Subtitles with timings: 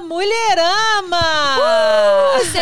[0.00, 1.21] Mulherama!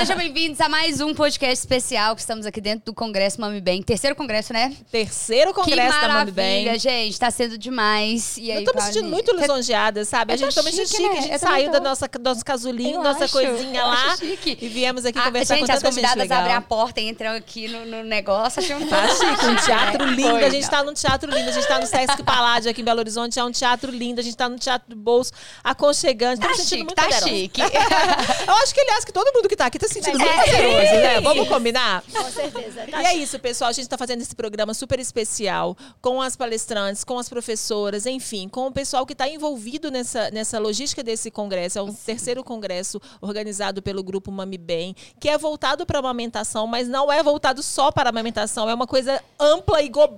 [0.00, 3.82] Sejam bem-vindos a mais um podcast especial que estamos aqui dentro do Congresso Mami Bem.
[3.82, 4.74] Terceiro congresso, né?
[4.90, 6.64] Terceiro congresso que da Mami Bem.
[6.64, 7.18] maravilha, gente.
[7.20, 8.38] Tá sendo demais.
[8.38, 10.32] E aí, Eu tô me sentindo muito lisonjeada, sabe?
[10.32, 11.18] A Eu gente tô tô me sentindo chique, né?
[11.18, 14.16] A gente Eu saiu nossa, nosso casulinho, Eu nossa acho, coisinha eu lá.
[14.16, 14.56] chique.
[14.58, 16.38] E viemos aqui Ah, conversar gente, com as tanta gente convidadas legal.
[16.40, 18.60] abrem a porta e entram aqui no, no negócio.
[18.62, 20.30] Achei um Tá chique, um teatro lindo.
[20.30, 20.70] Foi, A gente não.
[20.70, 21.50] tá num teatro lindo.
[21.50, 23.38] A gente tá no Sesc Paládio aqui em Belo Horizonte.
[23.38, 24.18] É um teatro lindo.
[24.18, 25.30] A gente tá no Teatro do Bolso,
[25.62, 26.40] aconchegante.
[26.40, 27.28] Tá chique, muito tá poderosa.
[27.28, 27.60] chique.
[28.48, 30.44] Eu acho que, aliás, que todo mundo que tá aqui tá se sentindo muito É.
[30.44, 31.20] poderoso, né?
[31.20, 32.02] Vamos combinar?
[32.12, 32.86] Com certeza.
[32.90, 33.70] Tá E é isso, pessoal.
[33.70, 38.48] A gente está fazendo esse programa super especial com as palestrantes, com as professoras, enfim,
[38.48, 41.78] com o pessoal que está envolvido nessa, nessa logística desse congresso.
[41.78, 46.66] É o terceiro congresso organizado pelo grupo Mami Bem, que é voltado para a amamentação,
[46.66, 48.68] mas não é voltado só para a amamentação.
[48.68, 50.16] É uma coisa ampla e global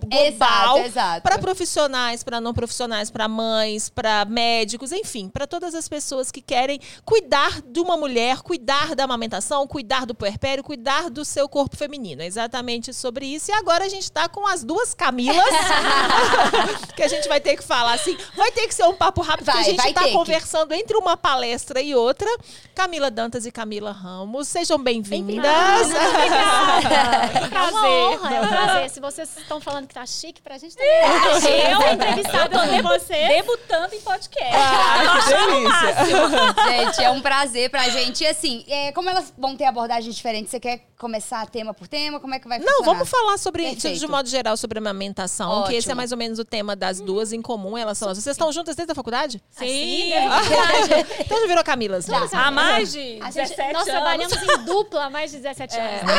[1.23, 6.40] para profissionais, para não profissionais, para mães, para médicos, enfim, para todas as pessoas que
[6.40, 11.77] querem cuidar de uma mulher, cuidar da amamentação, cuidar do puerpério, cuidar do seu corpo
[11.77, 12.23] feminino.
[12.23, 13.51] É exatamente sobre isso.
[13.51, 15.45] E agora a gente está com as duas Camilas,
[16.96, 18.16] que a gente vai ter que falar assim.
[18.37, 20.15] Vai ter que ser um papo rápido, Vai, porque a gente vai está ter que.
[20.15, 22.29] conversando entre uma palestra e outra.
[22.74, 25.43] Camila Dantas e Camila Ramos, sejam bem-vindas.
[27.43, 27.71] É Prazer.
[27.73, 28.91] uma honra, é um prazer.
[28.91, 31.73] Se vocês estão falando que tá chique, pra gente também é.
[31.73, 33.29] Eu, entrevistada debu- você.
[33.29, 34.54] debutando em podcast.
[34.54, 36.65] Ah, que delícia.
[36.71, 38.23] gente, é um prazer pra gente.
[38.24, 42.18] E assim, é, como elas vão ter abordagens diferentes, você quer começar tema por tema?
[42.20, 42.92] Como é que vai Não, funcionar?
[42.92, 43.98] vamos falar sobre, de, Perfeito.
[44.00, 45.96] de modo geral, sobre amamentação, que esse é Ótimo.
[45.96, 47.76] mais ou menos o tema das duas em comum.
[47.76, 49.42] Elas são, vocês estão juntas desde a faculdade?
[49.50, 50.12] Sim.
[51.20, 52.06] Então já virou Camilas.
[52.06, 52.28] né?
[52.32, 53.84] Há mais de A gente, 17 nós anos.
[53.86, 56.02] trabalhamos em dupla há mais de 17 anos.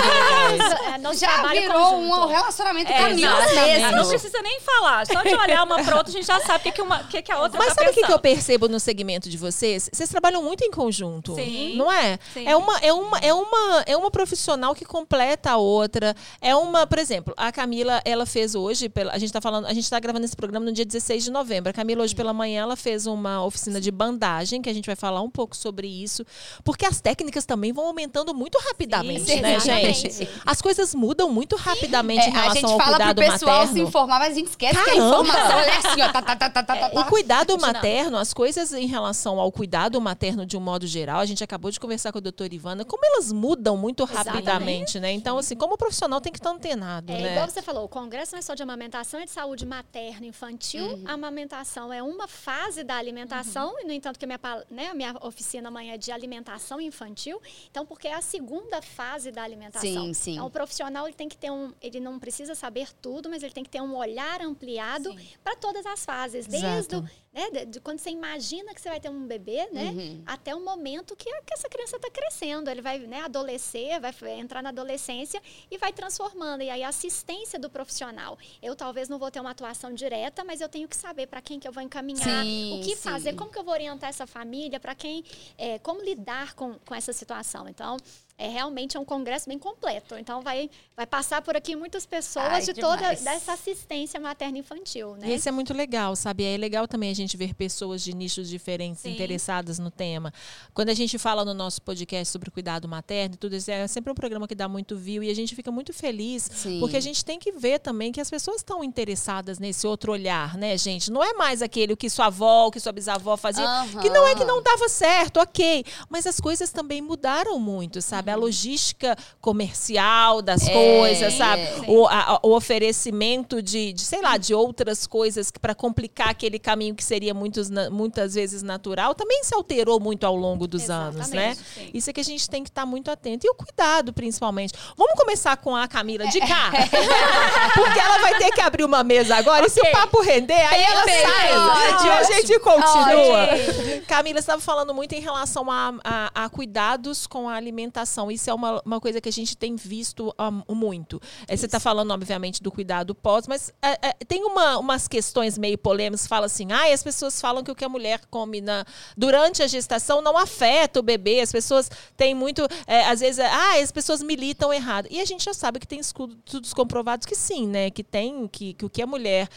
[0.93, 2.21] É, Já virou conjunto.
[2.21, 3.79] um relacionamento É, Camila exatamente.
[3.81, 3.97] mesmo.
[3.97, 5.05] Não precisa nem falar.
[5.05, 7.07] Só de olhar uma pra outra, a gente já sabe o que, que, uma, o
[7.07, 9.37] que, que a outra Mas tá sabe o que, que eu percebo no segmento de
[9.37, 9.89] vocês?
[9.91, 11.35] Vocês trabalham muito em conjunto.
[11.35, 11.75] Sim.
[11.75, 12.17] Não é?
[12.33, 12.47] Sim.
[12.47, 16.15] É uma, é, uma, é, uma, é uma profissional que completa a outra.
[16.41, 19.73] É uma, por exemplo, a Camila, ela fez hoje, pela, a gente tá falando, a
[19.73, 21.69] gente tá gravando esse programa no dia 16 de novembro.
[21.69, 24.95] A Camila, hoje pela manhã, ela fez uma oficina de bandagem, que a gente vai
[24.95, 26.25] falar um pouco sobre isso.
[26.63, 30.27] Porque as técnicas também vão aumentando muito rapidamente, Sim, né, gente?
[30.45, 33.57] As coisas mudam muito rapidamente É, em a relação gente ao fala pro cuidado pessoal
[33.59, 33.73] materno.
[33.73, 35.05] se informar, mas a gente esquece que a Caramba!
[35.07, 36.11] informação é assim, ó.
[36.11, 37.03] Tá, tá, tá, tá, tá, tá, O tá.
[37.05, 41.43] cuidado materno, as coisas em relação ao cuidado materno de um modo geral, a gente
[41.43, 45.11] acabou de conversar com a doutora Ivana, como elas mudam muito rapidamente, né?
[45.11, 47.31] Então, assim, como profissional tem que estar antenado, É, né?
[47.31, 50.29] igual você falou, o congresso não é só de amamentação, é de saúde materna e
[50.29, 50.85] infantil.
[50.85, 51.03] Uhum.
[51.05, 54.93] A amamentação é uma fase da alimentação, e no entanto que a minha, né, a
[54.93, 57.41] minha oficina amanhã é de alimentação infantil.
[57.69, 59.81] Então, porque é a segunda fase da alimentação.
[59.81, 60.33] Sim, sim.
[60.33, 63.53] Então, o profissional ele tem que ter um, ele não precisa saber tudo, mas ele
[63.53, 66.99] tem que ter um olhar ampliado para todas as fases, desde Exato.
[66.99, 70.23] o, né, de, de quando você imagina que você vai ter um bebê, né, Uhum.
[70.25, 72.69] até o momento que, que essa criança está crescendo.
[72.69, 76.61] Ele vai né, adolescer, vai entrar na adolescência e vai transformando.
[76.63, 78.37] E aí a assistência do profissional.
[78.61, 81.59] Eu talvez não vou ter uma atuação direta, mas eu tenho que saber para quem
[81.59, 83.01] que eu vou encaminhar, Sim, o que sim.
[83.01, 85.23] fazer, como que eu vou orientar essa família, para quem,
[85.57, 87.67] é, como lidar com, com essa situação.
[87.67, 87.97] Então,
[88.37, 90.15] é realmente é um congresso bem completo.
[90.15, 95.29] Então, vai, vai passar por aqui muitas pessoas Ai, de toda dessa assistência materno-infantil, né?
[95.29, 96.43] E isso é muito legal, sabe?
[96.43, 99.11] É legal também a gente ver pessoas de nichos diferentes Sim.
[99.11, 100.33] interessadas no tema.
[100.73, 104.11] Quando a gente fala no nosso podcast sobre cuidado materno e tudo isso, é sempre
[104.11, 106.79] um programa que dá muito view e a gente fica muito feliz, Sim.
[106.79, 110.57] porque a gente tem que ver também que as pessoas estão interessadas nesse outro olhar,
[110.57, 111.11] né, gente?
[111.11, 114.01] Não é mais aquele o que sua avó, o que sua bisavó fazia, Aham.
[114.01, 115.85] que não é que não dava certo, ok.
[116.09, 118.22] Mas as coisas também mudaram muito, sabe?
[118.31, 121.65] A logística comercial das É, coisas, sabe?
[121.65, 121.85] sim.
[121.87, 126.95] O, a- o oferecimento de, de, sei lá, de outras coisas para complicar aquele caminho
[126.95, 131.51] que seria muitos, muitas vezes natural, também se alterou muito ao longo dos anos, né?
[131.51, 131.89] Exatamente, sim.
[131.93, 133.45] Isso é que a gente tem que estar muito atento.
[133.45, 134.73] E o cuidado, principalmente.
[134.97, 136.71] Vamos começar com a Camila de cá?
[137.73, 139.65] Porque ela vai ter que abrir uma mesa agora.
[139.65, 141.29] E se o papo render, aí ela Perfeito.
[141.29, 141.57] sai.
[141.57, 142.07] Ótimo.
[142.07, 143.43] E a gente continua.
[143.43, 144.01] Ótimo.
[144.07, 148.12] Camila, você estava falando muito em relação a, a- a cuidados com a alimentação.
[148.31, 151.19] Isso é uma, uma coisa que a gente tem visto ah, muito.
[151.47, 155.57] Eh, Você está falando, obviamente, do cuidado pós, mas eh, eh, tem uma- umas questões
[155.57, 156.27] meio polêmicas.
[156.27, 158.85] Fala assim, ah, as pessoas falam que o que a mulher come na,
[159.17, 161.39] durante a gestação não afeta o bebê.
[161.41, 165.07] As pessoas têm muito, eh, às vezes, ah, as pessoas militam errado.
[165.09, 167.89] E a gente já sabe que tem estudos comprovados que sim, né?
[167.89, 169.47] Que tem, que, que o que a mulher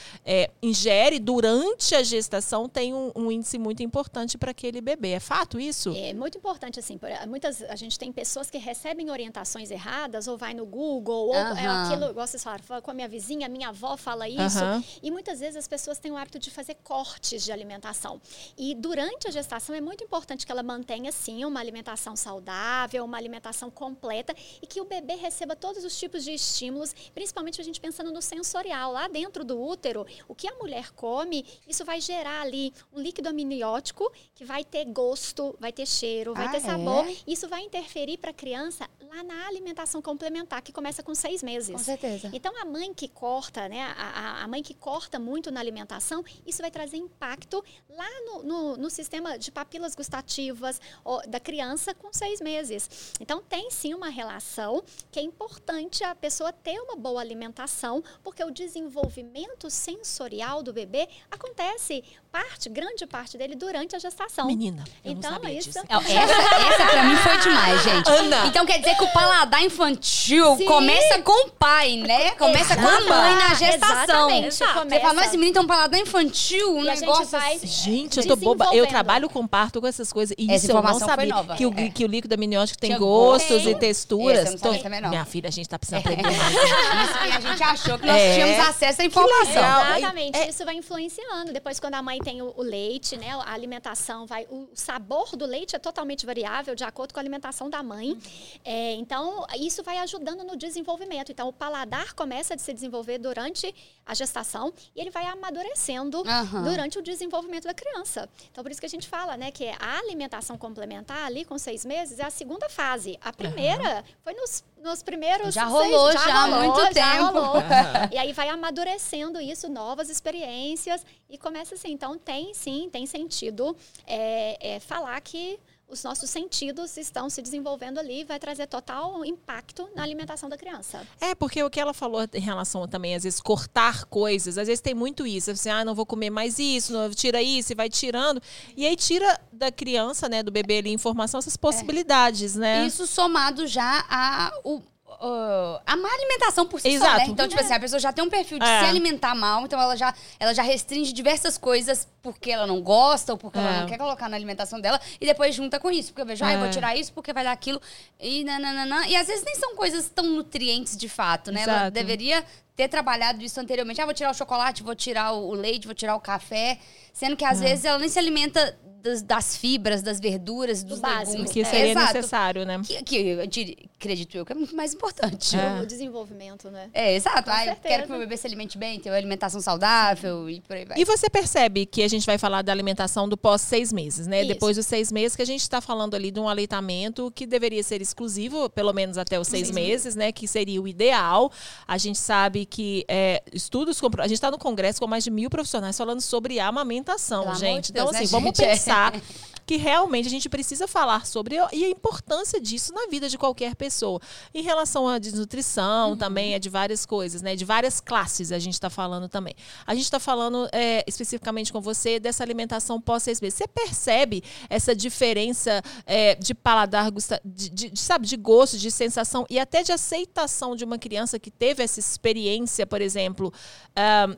[0.62, 5.10] ingere durante a gestação tem um, um índice muito importante para aquele bebê.
[5.12, 5.92] É fato isso?
[5.96, 10.26] É muito importante, assim, por- muitas, a gente tem pessoas pessoas que recebem orientações erradas,
[10.28, 11.84] ou vai no Google, ou é Aham.
[11.84, 14.58] aquilo, igual vocês falaram, fala com a minha vizinha, minha avó fala isso.
[14.58, 14.82] Aham.
[15.02, 18.20] E muitas vezes as pessoas têm o hábito de fazer cortes de alimentação.
[18.56, 23.16] E durante a gestação é muito importante que ela mantenha, sim, uma alimentação saudável, uma
[23.16, 27.80] alimentação completa e que o bebê receba todos os tipos de estímulos, principalmente a gente
[27.80, 28.92] pensando no sensorial.
[28.92, 33.28] Lá dentro do útero, o que a mulher come, isso vai gerar ali um líquido
[33.28, 37.04] amniótico que vai ter gosto, vai ter cheiro, vai Ah, ter sabor.
[37.06, 37.16] é?
[37.26, 41.74] Isso vai interferir para criança lá na alimentação complementar, que começa com seis meses.
[41.74, 42.30] Com certeza.
[42.32, 43.82] Então, a mãe que corta, né?
[43.96, 48.76] A, a- mãe que corta muito na alimentação, isso vai trazer impacto lá no, no-
[48.76, 53.12] no sistema de papilas gustativas ó, da criança com seis meses.
[53.20, 58.44] Então, tem sim uma relação que é importante a pessoa ter uma boa alimentação, porque
[58.44, 62.04] o desenvolvimento sensorial do bebê acontece
[62.36, 64.46] parte, grande parte dele durante a gestação.
[64.46, 65.84] Menina, eu Então, não sabia isso- disso.
[65.88, 68.10] É, Essa, essa pra mim foi demais, gente.
[68.10, 68.46] Ana.
[68.46, 70.64] Então quer dizer que o paladar infantil Sim.
[70.66, 72.30] começa com o pai, né?
[72.32, 74.28] Começa com a mãe na gestação.
[74.30, 75.12] Exatamente, Você fala, começa.
[75.14, 77.66] nossa, esse menino tem um paladar infantil, um E a gente negócio vai- assim.
[77.66, 78.68] Gente, eu tô boba.
[78.74, 80.34] Eu trabalho com parto com essas coisas.
[80.38, 81.26] E Essa isso eu não sabia.
[81.34, 81.88] nova, Que, o, é.
[81.88, 83.68] que o líquido amniótico tem Tinha gostos gosto.
[83.70, 84.38] e texturas.
[84.40, 85.08] Essa sabia também, não.
[85.08, 86.52] Minha filha, a gente tá precisando aprender mais.
[86.52, 88.34] Isso que a gente achou que nós É.
[88.34, 89.96] tínhamos acesso à informação.
[89.96, 91.52] Exatamente, É- isso vai influenciando.
[91.52, 94.48] Depois, quando a mãe tem o, o leite, né, a alimentação vai.
[94.50, 98.18] O sabor do leite é totalmente variável de acordo com a alimentação da mãe.
[98.64, 101.30] É, então, isso vai ajudando no desenvolvimento.
[101.30, 103.72] Então, o paladar começa a se desenvolver durante
[104.04, 106.64] a gestação e ele vai amadurecendo Aham.
[106.64, 108.28] durante o desenvolvimento da criança.
[108.50, 111.84] Então, por isso que a gente fala, né, que a alimentação complementar ali com seis
[111.84, 113.16] meses é a segunda fase.
[113.20, 117.24] A primeira foi nos, nos primeiros Já seis- rolou já há muito já tempo.
[117.40, 117.54] rolou.
[118.12, 121.92] E aí vai amadurecendo isso, novas experiências, e começa assim.
[121.92, 123.76] Então, tem sim, tem sentido
[124.06, 129.88] é, é, falar que os nossos sentidos estão se desenvolvendo ali, vai trazer total impacto
[129.94, 131.06] na alimentação da criança.
[131.20, 134.80] É, porque o que ela falou em relação também, às vezes, cortar coisas, às vezes
[134.80, 135.50] tem muito isso.
[135.52, 138.42] Assim, ah, não vou comer mais isso, não, tira isso, e vai tirando.
[138.76, 142.84] E aí tira da criança, né, do bebê ali, informação, essas possibilidades, né?
[142.84, 147.18] Isso somado já a, o, uh, a má alimentação por si só, Exato.
[147.18, 147.26] né?
[147.28, 148.80] Então, tipo assim, a pessoa já tem um perfil de É.
[148.80, 153.32] se alimentar mal, então ela já, ela já restringe diversas coisas porque ela não gosta
[153.32, 153.62] ou porque É.
[153.62, 156.08] ela não quer colocar na alimentação dela e depois junta com isso.
[156.12, 156.70] Porque eu vejo, ah, eu vou É.
[156.70, 157.80] tirar isso porque vai dar aquilo
[158.20, 159.06] e nananana.
[159.08, 161.62] E às vezes nem são coisas tão nutrientes de fato, né?
[161.62, 161.90] Ela Exato.
[161.92, 162.44] deveria
[162.76, 164.00] ter trabalhado isso anteriormente.
[164.00, 166.78] Ah, vou tirar o chocolate, vou tirar o leite, vou tirar o café.
[167.12, 171.30] Sendo que às vezes ela nem se alimenta das, das fibras, das verduras, dos básico.
[171.30, 171.52] legumes.
[171.52, 172.14] que É, seria Exato.
[172.14, 172.80] necessário, né?
[172.84, 175.56] Que, que eu dir- acredito eu que é muito mais importante.
[175.56, 175.80] É.
[175.80, 176.90] O desenvolvimento, né?
[176.92, 177.48] É, exato.
[177.48, 180.84] Ai, quero que meu bebê se alimente bem, tenha uma alimentação saudável e por aí
[180.84, 180.98] vai.
[180.98, 184.40] E você percebe que a gente vai falar da alimentação do pós seis meses, né?
[184.40, 184.48] Isso.
[184.48, 187.82] Depois dos seis meses, que a gente está falando ali de um aleitamento que deveria
[187.82, 190.32] ser exclusivo, pelo menos até os seis meses, né?
[190.32, 191.50] Que seria o ideal.
[191.86, 193.98] A gente sabe que é, estudos.
[194.18, 197.54] A gente está no congresso com mais de mil profissionais falando sobre a amamentação, Pelo
[197.56, 197.86] gente.
[197.86, 198.62] de então, Deus, né, assim, vamos gente?
[198.64, 198.68] É.
[198.70, 199.12] pensar.
[199.66, 203.74] Que realmente a gente precisa falar sobre e a importância disso na vida de qualquer
[203.74, 204.20] pessoa.
[204.54, 206.16] Em relação à desnutrição, Uhum.
[206.16, 207.56] também é de várias coisas, né?
[207.56, 209.56] De várias classes a gente está falando também.
[209.84, 213.58] A gente está falando é, especificamente com você dessa alimentação pós seis meses.
[213.58, 214.40] Você percebe
[214.70, 217.10] essa diferença é, de paladar,
[217.44, 221.40] de, de- de, sabe, de gosto, de sensação e até de aceitação de uma criança
[221.40, 222.55] que teve essa experiência,
[222.88, 223.52] por exemplo,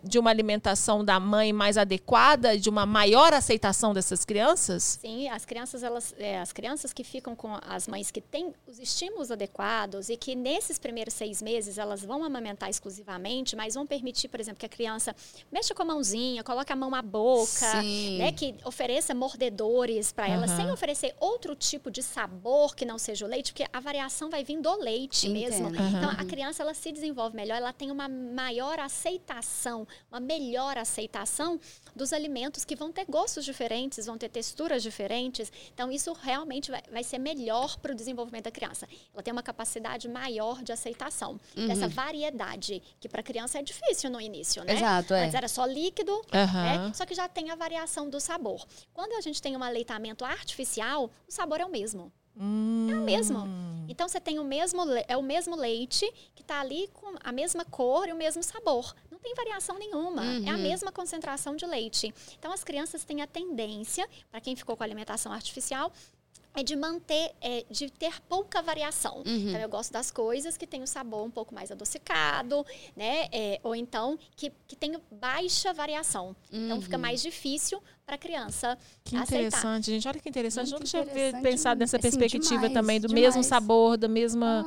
[0.03, 4.99] de uma alimentação da mãe mais adequada, de uma maior aceitação dessas crianças?
[5.01, 8.79] Sim, as crianças, elas, é, as crianças que ficam com as mães que têm os
[8.79, 14.29] estímulos adequados e que nesses primeiros seis meses elas vão amamentar exclusivamente, mas vão permitir,
[14.29, 15.15] por exemplo, que a criança
[15.53, 17.83] mexa com a mãozinha, coloque a mão à boca,
[18.19, 20.57] né, que ofereça mordedores para ela, Aham.
[20.57, 24.43] sem oferecer outro tipo de sabor que não seja o leite, porque a variação vai
[24.43, 25.69] vir do leite mesmo.
[25.69, 25.89] Entendo.
[25.89, 31.61] Então a criança ela se desenvolve melhor, ela tem uma maior aceitação, uma melhor aceitação
[31.95, 35.53] dos alimentos que vão ter gostos diferentes, vão ter texturas diferentes.
[35.73, 38.89] Então, isso realmente vai, vai ser melhor para o desenvolvimento da criança.
[39.13, 44.11] Ela tem uma capacidade maior de aceitação dessa variedade, que para a criança é difícil
[44.11, 44.75] no início, né?
[44.75, 45.25] Exato, é.
[45.25, 46.63] Antes era só líquido, Aham.
[46.63, 46.93] né?
[46.95, 48.67] Só que já tem a variação do sabor.
[48.93, 52.13] Quando a gente tem um aleitamento artificial, o sabor é o mesmo.
[52.91, 53.47] É o mesmo.
[53.89, 57.65] Então você tem o mesmo é o mesmo leite que está ali com a mesma
[57.65, 58.95] cor e o mesmo sabor.
[59.11, 60.23] Não tem variação nenhuma.
[60.47, 62.15] É a mesma concentração de leite.
[62.39, 65.93] Então as crianças têm a tendência, para quem ficou com alimentação artificial,
[66.55, 69.23] é de manter, é, de ter pouca variação.
[69.51, 72.67] Então, eu gosto das coisas que têm o sabor um pouco mais adocicado,
[72.97, 73.29] né?
[73.31, 76.35] É, ou então, que, que tenham baixa variação.
[76.51, 79.37] Então, fica mais difícil para a criança Que aceitar.
[79.37, 80.09] interessante, gente.
[80.09, 80.71] Olha que interessante.
[80.71, 83.27] Muito Nunca tinha pensado nessa assim, perspectiva demais, também, do demais.
[83.27, 84.65] mesmo sabor, da mesma,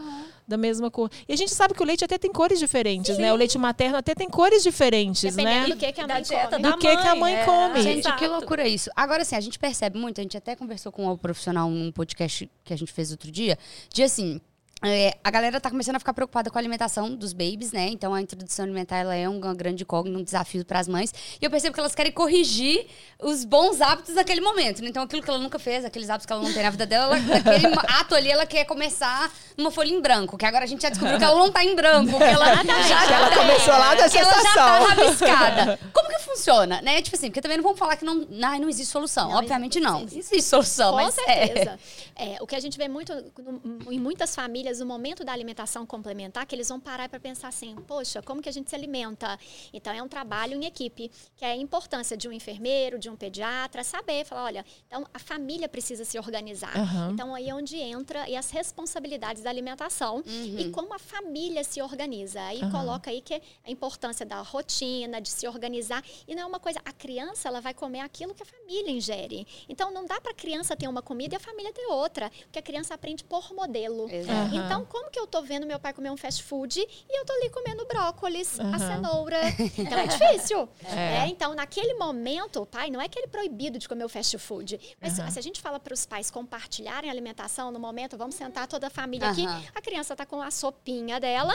[0.47, 1.09] da mesma cor.
[1.27, 3.33] E a gente sabe que o leite até tem cores diferentes, né?
[3.33, 5.73] O leite materno até tem cores diferentes, Dependendo né?
[5.73, 6.61] do que, que a Da mãe dieta come.
[6.61, 7.45] da Do que que a mãe é.
[7.45, 7.81] come.
[7.81, 8.17] Gente, Exato.
[8.19, 8.91] que loucura isso.
[8.95, 12.47] Agora, assim, a gente percebe muito, a gente até conversou com o profissional num podcast
[12.63, 13.57] que a gente fez outro dia,
[13.91, 14.39] de assim.
[14.83, 17.87] É, a galera tá começando a ficar preocupada com a alimentação dos babies, né?
[17.89, 21.13] Então a introdução alimentar ela é uma grande incógnita, um desafio para as mães.
[21.41, 22.87] E eu percebo que elas querem corrigir
[23.19, 24.81] os bons hábitos daquele momento.
[24.81, 24.89] né?
[24.89, 27.15] Então aquilo que ela nunca fez, aqueles hábitos que ela não tem na vida dela,
[27.15, 27.67] ela, naquele
[27.99, 30.37] ato ali ela quer começar numa folha em branco.
[30.37, 32.55] Que agora a gente já descobriu que ela não tá em branco, que ela
[32.87, 35.79] já Que ela tá- começou lá da que ela já tá rabiscada.
[35.93, 37.01] Como que funciona, né?
[37.01, 39.29] Tipo assim, porque também não vamos falar que não, ai, não existe solução.
[39.29, 39.97] Não, Obviamente não.
[40.03, 40.19] existe.
[40.19, 41.23] Existe solução, Com mas é.
[41.45, 41.79] certeza.
[42.15, 45.85] É, o que a gente vê muito no- em muitas famílias, no momento da alimentação
[45.85, 49.37] complementar, que eles vão parar para pensar assim, poxa, como que a gente se alimenta?
[49.73, 53.15] Então, é um trabalho em equipe, que é a importância de um enfermeiro, de um
[53.15, 56.75] pediatra, saber, falar, olha, então a família precisa se organizar.
[56.77, 57.11] Aham.
[57.13, 61.81] Então, aí é onde entra e as responsabilidades da alimentação e como a família se
[61.81, 62.41] organiza.
[62.41, 66.03] Aí coloca aí que é a importância da rotina, de se organizar.
[66.27, 69.47] E não é uma coisa, a criança ela vai comer aquilo que a família ingere.
[69.67, 72.59] Então não dá para a criança ter uma comida e a família ter outra, porque
[72.59, 74.09] a criança aprende por modelo.
[74.09, 74.55] Exato.
[74.65, 77.33] Então, como que eu tô vendo meu pai comer um fast food e eu tô
[77.33, 78.79] ali comendo brócolis, a Aham.
[78.79, 79.39] cenoura?
[79.77, 80.69] Então é difícil.
[80.83, 81.17] É.
[81.17, 84.09] É, então, naquele momento, o pai não é que ele é proibido de comer o
[84.09, 84.79] fast food.
[85.01, 85.29] Mas Aham.
[85.31, 88.87] se a gente fala para os pais compartilharem a alimentação no momento, vamos sentar toda
[88.87, 91.53] a família aqui, a criança tá com a sopinha dela,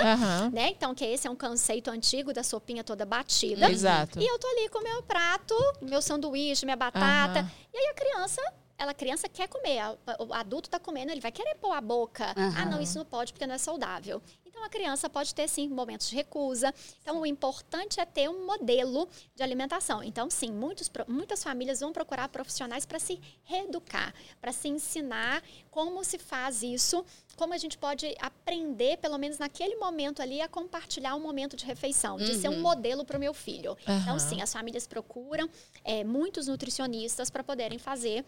[0.53, 0.69] né?
[0.71, 3.71] Então, que esse é um conceito antigo da sopinha toda batida.
[3.71, 4.21] Exato.
[4.21, 7.47] E eu tô ali com meu prato, meu sanduíche, minha batata.
[7.73, 8.41] E aí a criança,
[8.79, 11.81] ela a criança quer comer, a- o adulto tá comendo, ele vai querer pôr a
[11.81, 12.33] boca.
[12.37, 12.55] Aham.
[12.57, 14.23] Ah, não, isso não pode porque não é saudável.
[14.45, 16.73] Então a criança pode ter sim momentos de recusa.
[17.03, 20.03] Então o importante é ter um modelo de alimentação.
[20.03, 26.03] Então sim, muitos, muitas famílias vão procurar profissionais para se reeducar, para se ensinar como
[26.03, 27.05] se faz isso,
[27.37, 31.67] como a gente pode aprender, pelo menos naquele momento ali, a compartilhar um momento de
[31.67, 33.77] refeição, de ser um modelo para o meu filho.
[33.87, 34.01] Aham.
[34.03, 35.51] Então sim, as famílias procuram
[35.85, 38.25] é, muitos nutricionistas para poderem fazer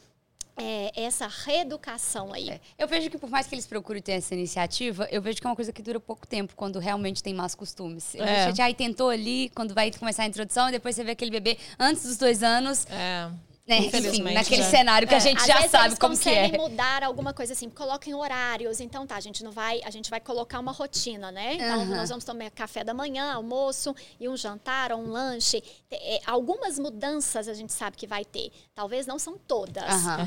[0.59, 2.51] é, essa reeducação aí.
[2.51, 2.61] É.
[2.77, 5.51] Eu vejo que por mais que eles procurem ter essa iniciativa, eu vejo que é
[5.51, 8.15] uma coisa que dura pouco tempo, quando realmente tem más costumes.
[8.15, 8.53] Eu É.
[8.61, 12.03] aí tentou ali, quando vai começar a introdução, e depois você vê aquele bebê antes
[12.03, 13.31] dos dois anos, É.
[13.69, 13.79] né?
[13.79, 14.71] Enfim, naquele já.
[14.71, 16.57] cenário que a gente Às já vezes sabe eles como que conseguem é.
[16.59, 18.81] mudar alguma coisa assim, coloquem horários.
[18.81, 21.55] Então tá, a gente não vai, a gente vai colocar uma rotina, né?
[21.55, 25.63] Então nós vamos tomar café da manhã, almoço e um jantar ou um lanche.
[25.91, 28.51] É, algumas mudanças a gente sabe que vai ter.
[28.75, 29.85] Talvez não são todas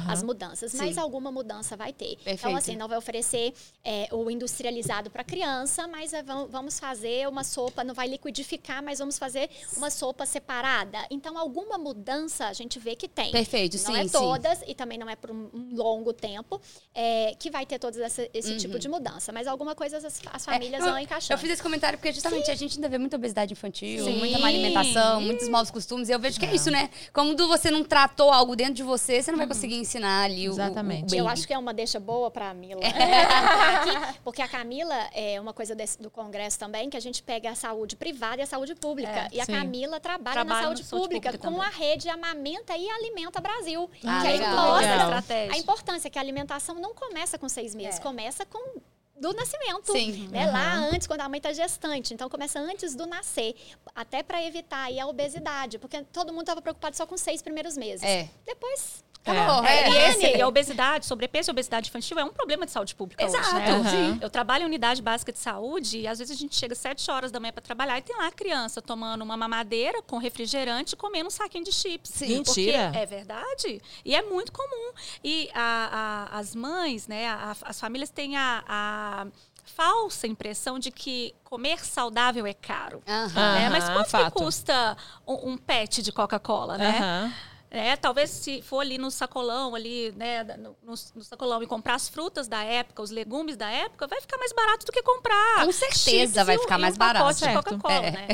[0.07, 1.01] as mudanças, mas Sim.
[1.01, 2.11] alguma mudança vai ter.
[2.13, 2.57] Então Perfeito.
[2.57, 7.43] assim, não vai oferecer é, o industrializado para criança, mas é, vam- vamos fazer uma
[7.43, 10.99] sopa, não vai liquidificar, mas vamos fazer uma sopa separada.
[11.09, 13.30] Então alguma mudança a gente vê que tem.
[13.31, 14.09] Perfeito, Não sim, é sim.
[14.09, 16.59] todas, e também não é por um longo tempo,
[16.93, 19.31] é, que vai ter todo esse, esse tipo de mudança.
[19.31, 20.87] Mas alguma coisa as, as famílias Uhum.
[20.87, 21.33] É, eu- vão encaixando.
[21.33, 24.17] Eu fiz esse comentário porque justamente a gente ainda vê muita obesidade infantil, Sim.
[24.17, 26.09] muita má alimentação, muitos maus costumes.
[26.09, 26.89] E eu vejo que é isso, né?
[27.13, 30.47] Como do- você não tratou algo dentro de você, você não vai conseguir ensinar ali
[30.47, 31.15] o- o, Exatamente.
[31.15, 32.81] Eu acho que é uma deixa boa para a Mila.
[32.85, 37.49] Aqui, porque a Camila é uma coisa desse- do Congresso também, que a gente pega
[37.51, 39.27] a saúde privada e a saúde pública.
[39.31, 39.51] É, e a sim.
[39.53, 41.67] Camila trabalha, Trabalha na na saúde, saúde pública, pública com também.
[41.67, 43.89] a rede Amamenta e Alimenta Brasil.
[44.05, 48.01] Ah, que aí mostra a importância que a alimentação não começa com seis meses, É.
[48.01, 48.79] começa com
[49.19, 49.91] do nascimento.
[49.91, 50.29] Sim.
[50.29, 50.49] Né?
[50.49, 52.11] Lá antes, quando a mãe está gestante.
[52.11, 53.53] Então, começa antes do nascer.
[53.93, 55.77] Até para evitar aí a obesidade.
[55.77, 58.01] Porque todo mundo estava preocupado só com os seis primeiros meses.
[58.03, 58.27] É.
[58.43, 59.63] Depois, Acabou.
[59.63, 62.71] É, É, e esse- e a obesidade, sobrepeso e obesidade infantil é um problema de
[62.71, 63.89] saúde pública Exato, hoje, né?
[63.91, 64.19] sim.
[64.21, 67.09] Eu trabalho em unidade básica de saúde e às vezes a gente chega às 7
[67.11, 70.93] horas da manhã para trabalhar e tem lá a criança tomando uma mamadeira com refrigerante
[70.93, 72.09] e comendo um saquinho de chips.
[72.13, 72.43] Sim.
[72.43, 72.91] Porque Mentira.
[72.99, 73.81] é verdade.
[74.03, 74.91] E é muito comum.
[75.23, 79.27] E a- a- as mães, né, a- as famílias têm a, a
[79.63, 83.01] falsa impressão de que comer saudável é caro.
[83.07, 83.53] Aham.
[83.53, 83.69] né?
[83.69, 84.33] Mas quanto fato.
[84.33, 84.97] que custa
[85.27, 86.97] um, um pet de Coca-Cola, né?
[86.97, 87.33] Aham.
[87.73, 92.09] É, talvez se for ali no sacolão, ali, né, no, no- sacolão e comprar as
[92.09, 95.65] frutas da época, os legumes da época, vai ficar mais barato do que comprar.
[95.65, 97.19] Com certeza vai e um- ficar e um mais barato.
[97.23, 97.63] pacote de Certo.
[97.63, 98.11] Coca-Cola, É.
[98.11, 98.27] né?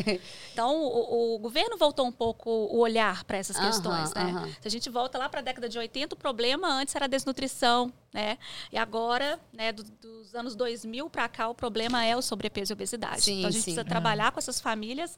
[0.52, 4.56] Então, o, o governo voltou um pouco o olhar para essas questões, né?
[4.60, 7.08] Se a gente volta lá para a década de 80, o problema antes era a
[7.08, 8.40] desnutrição, né?
[8.72, 12.74] E agora, né, do- dos anos 2000 para cá, o problema é o sobrepeso e
[12.74, 13.22] obesidade.
[13.22, 13.72] Sim, então, a gente sim.
[13.76, 15.16] precisa trabalhar com essas famílias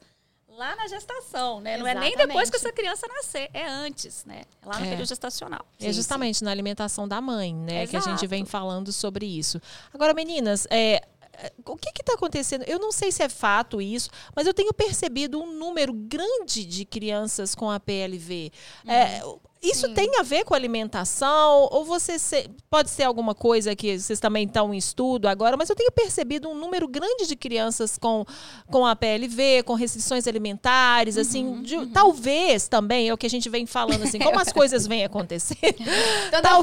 [0.60, 1.78] lá na gestação, né?
[1.78, 4.42] Não é nem depois que essa criança nascer, é antes, né?
[4.62, 4.90] É lá no É.
[4.90, 5.64] período gestacional.
[5.80, 7.86] É justamente na alimentação da mãe, né?
[7.86, 8.28] Que a gente Exato.
[8.28, 9.58] vem falando sobre isso.
[9.94, 11.02] Agora, meninas, é,
[11.32, 12.64] é, o que está acontecendo?
[12.64, 16.84] Eu não sei se é fato isso, mas eu tenho percebido um número grande de
[16.84, 18.52] crianças com a PLV.
[18.86, 19.22] É,
[19.62, 21.68] isso tem a ver com alimentação?
[21.70, 25.68] Ou você se- pode ser alguma coisa que vocês também estão em estudo agora, mas
[25.68, 28.24] eu tenho percebido um número grande de crianças com,
[28.70, 33.48] com a PLV, com restrições alimentares, assim, de- talvez também, é o que a gente
[33.50, 35.58] vem falando, assim, como as coisas vêm acontecendo.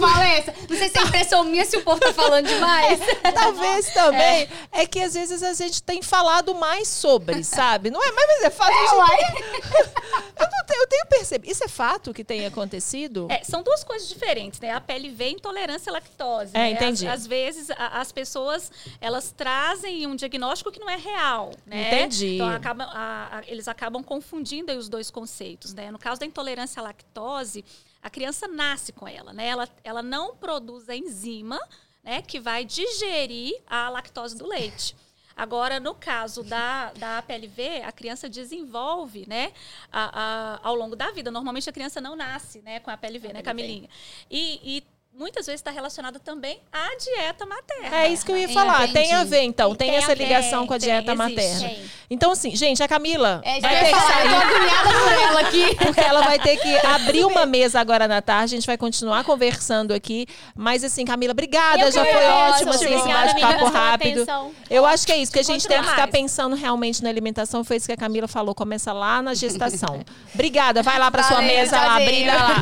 [0.09, 0.53] Fala é essa.
[0.69, 2.99] Não sei se é impressão minha se o povo tá falando demais.
[3.33, 4.87] Talvez também é.
[4.87, 7.91] que às vezes a gente tem falado mais sobre, sabe?
[7.91, 8.11] Não é?
[8.11, 8.71] Mas é fato.
[8.73, 9.43] gente-
[10.39, 10.47] eu,
[10.81, 11.51] eu tenho percebido.
[11.51, 12.86] Isso é fato que tem acontecido?
[13.29, 14.71] É, são duas coisas diferentes, né?
[14.71, 16.51] A PLV e intolerância à lactose.
[16.55, 16.71] É, né?
[16.71, 17.07] entendi.
[17.07, 21.87] Às, às vezes, a- as pessoas, elas trazem um diagnóstico que não é real, né?
[21.87, 22.35] Entendi.
[22.35, 25.91] Então, a- a- eles acabam confundindo os dois conceitos, né?
[25.91, 27.63] No caso da intolerância à lactose,
[28.01, 29.47] a criança nasce com ela, né?
[29.47, 31.59] Ela, ela não produz a enzima,
[32.03, 32.21] né?
[32.21, 34.95] Que vai digerir a lactose do leite.
[35.37, 39.53] Agora, no caso da, da PLV, a criança desenvolve, né,
[39.91, 41.29] a- a- ao longo da vida.
[41.29, 43.87] Normalmente a criança não nasce, né, com a PLV, né, Camilinha?
[44.31, 44.83] E, e
[45.17, 47.97] muitas vezes está relacionada também à dieta materna.
[47.97, 48.53] É isso que eu ia Entendi.
[48.59, 48.87] falar.
[48.91, 49.75] Tem a ver, então.
[49.75, 51.17] Tem, Tem essa ligação com a tem, dieta existe.
[51.35, 51.71] materna.
[52.09, 54.25] Então, assim, gente, a Camila É, vai ter que falar.
[54.25, 54.41] Eu sair.
[54.41, 55.75] tô por ela aqui.
[55.75, 58.55] Porque ela vai ter que abrir uma mesa agora na tarde.
[58.55, 60.25] A gente vai continuar conversando aqui.
[60.55, 61.81] Mas, assim, Camila, obrigada.
[61.81, 64.21] Eu Já foi ótimo, assim, esse bate-papo rápido.
[64.21, 64.51] atenção.
[64.69, 66.11] Eu acho que é isso, que a gente Enquanto tem que ficar mais.
[66.11, 67.63] pensando realmente na alimentação.
[67.63, 68.55] Foi isso que a Camila falou.
[68.55, 70.03] Começa lá na gestação.
[70.33, 70.81] Obrigada.
[70.83, 72.55] Vai lá para sua Valeu, mesa lá, brilha lá.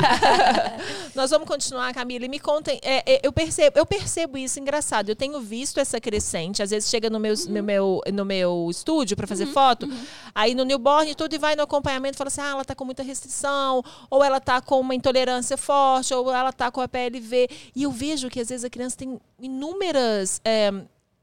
[1.14, 2.24] Nós vamos continuar, Camila.
[2.24, 2.78] E me contem.
[2.80, 5.08] é, é, eu, percebo, eu percebo isso engraçado.
[5.08, 6.62] Eu tenho visto essa crescente.
[6.62, 9.88] Às vezes chega no meu, no meu, no meu estúdio para fazer foto.
[10.32, 12.84] Aí no newborn tudo, e vai no acompanhamento e fala assim: ah, ela tá com
[12.84, 17.48] muita restrição, ou ela tá com uma intolerância forte, ou ela tá com a PLV.
[17.74, 20.40] E eu vejo que às vezes a criança tem inúmeras.
[20.44, 20.70] é,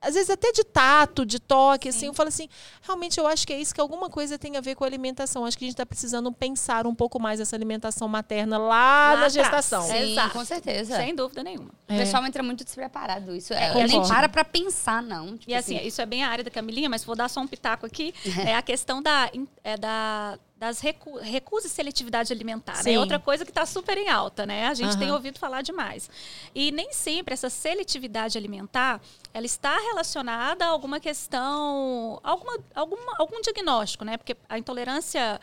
[0.04, 2.48] às vezes até de tato, de toque, assim, eu falo assim,
[2.82, 5.46] realmente eu acho que é isso, que alguma coisa tem a ver com a alimentação.
[5.46, 9.16] Acho que a gente está precisando pensar um pouco mais essa alimentação materna lá, Lá
[9.22, 9.84] na gestação.
[9.86, 9.88] É.
[9.88, 10.30] Sim, Exato.
[10.34, 10.96] com certeza.
[10.98, 11.70] Sem dúvida nenhuma.
[11.90, 13.36] O pessoal entra muito despreparado.
[13.36, 14.08] Isso É, é, nem concordo.
[14.10, 15.38] para pra pensar, não.
[15.38, 17.48] Tipo E assim, isso é bem a área da Camilinha, mas vou dar só um
[17.48, 18.14] pitaco aqui.
[18.48, 19.30] é a questão da,
[19.64, 22.78] é da das recu recusa e seletividade alimentar.
[22.78, 22.84] né?
[22.84, 22.96] Sim.
[22.96, 24.68] É outra coisa que está super em alta, né?
[24.68, 25.00] A gente Aham.
[25.00, 26.10] tem ouvido falar demais.
[26.56, 29.02] E nem sempre essa seletividade alimentar,
[29.34, 34.16] ela está relacionada a alguma questão, alguma, alguma, algum diagnóstico, né?
[34.18, 35.40] Porque a intolerância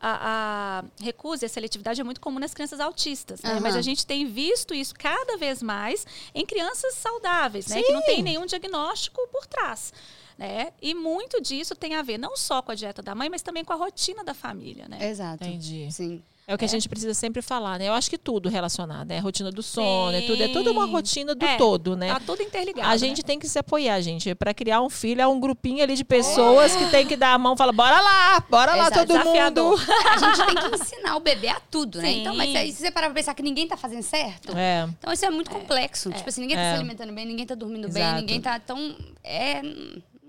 [0.00, 3.52] a, a recusa e a seletividade é muito comum nas crianças autistas, né?
[3.52, 3.60] Aham.
[3.60, 7.80] Mas a gente tem visto isso cada vez mais em crianças saudáveis, né?
[7.82, 9.92] Que não tem nenhum diagnóstico por trás.
[10.36, 10.72] Né?
[10.82, 13.64] E muito disso tem a ver não só com a dieta da mãe, mas também
[13.64, 14.98] com a rotina da família, né?
[15.08, 15.44] Exato.
[15.44, 15.88] Entendi.
[15.92, 16.22] Sim.
[16.46, 17.88] É o que a gente precisa sempre falar, né?
[17.88, 19.18] Eu acho que tudo relacionado, né?
[19.18, 22.08] Rotina do sono, é tudo, é tudo uma rotina do É, todo, né?
[22.12, 22.86] Tá tudo interligado.
[22.90, 23.22] A gente né?
[23.26, 24.34] tem que se apoiar, gente.
[24.34, 27.38] Para criar um filho é um grupinho ali de pessoas que tem que dar a
[27.38, 29.78] mão e falar: bora lá, bora lá, Exato, todo desafiador.
[29.78, 29.92] mundo.
[30.10, 32.08] A gente tem que ensinar o bebê a tudo, né?
[32.10, 32.20] Sim.
[32.20, 34.86] Então, mas aí se você parar pra pensar que ninguém tá fazendo certo, É.
[34.98, 36.10] então isso é muito complexo.
[36.12, 36.72] Tipo assim, ninguém tá É.
[36.72, 38.04] se alimentando bem, ninguém tá dormindo Exato.
[38.16, 38.94] bem, ninguém tá tão.
[39.22, 39.62] É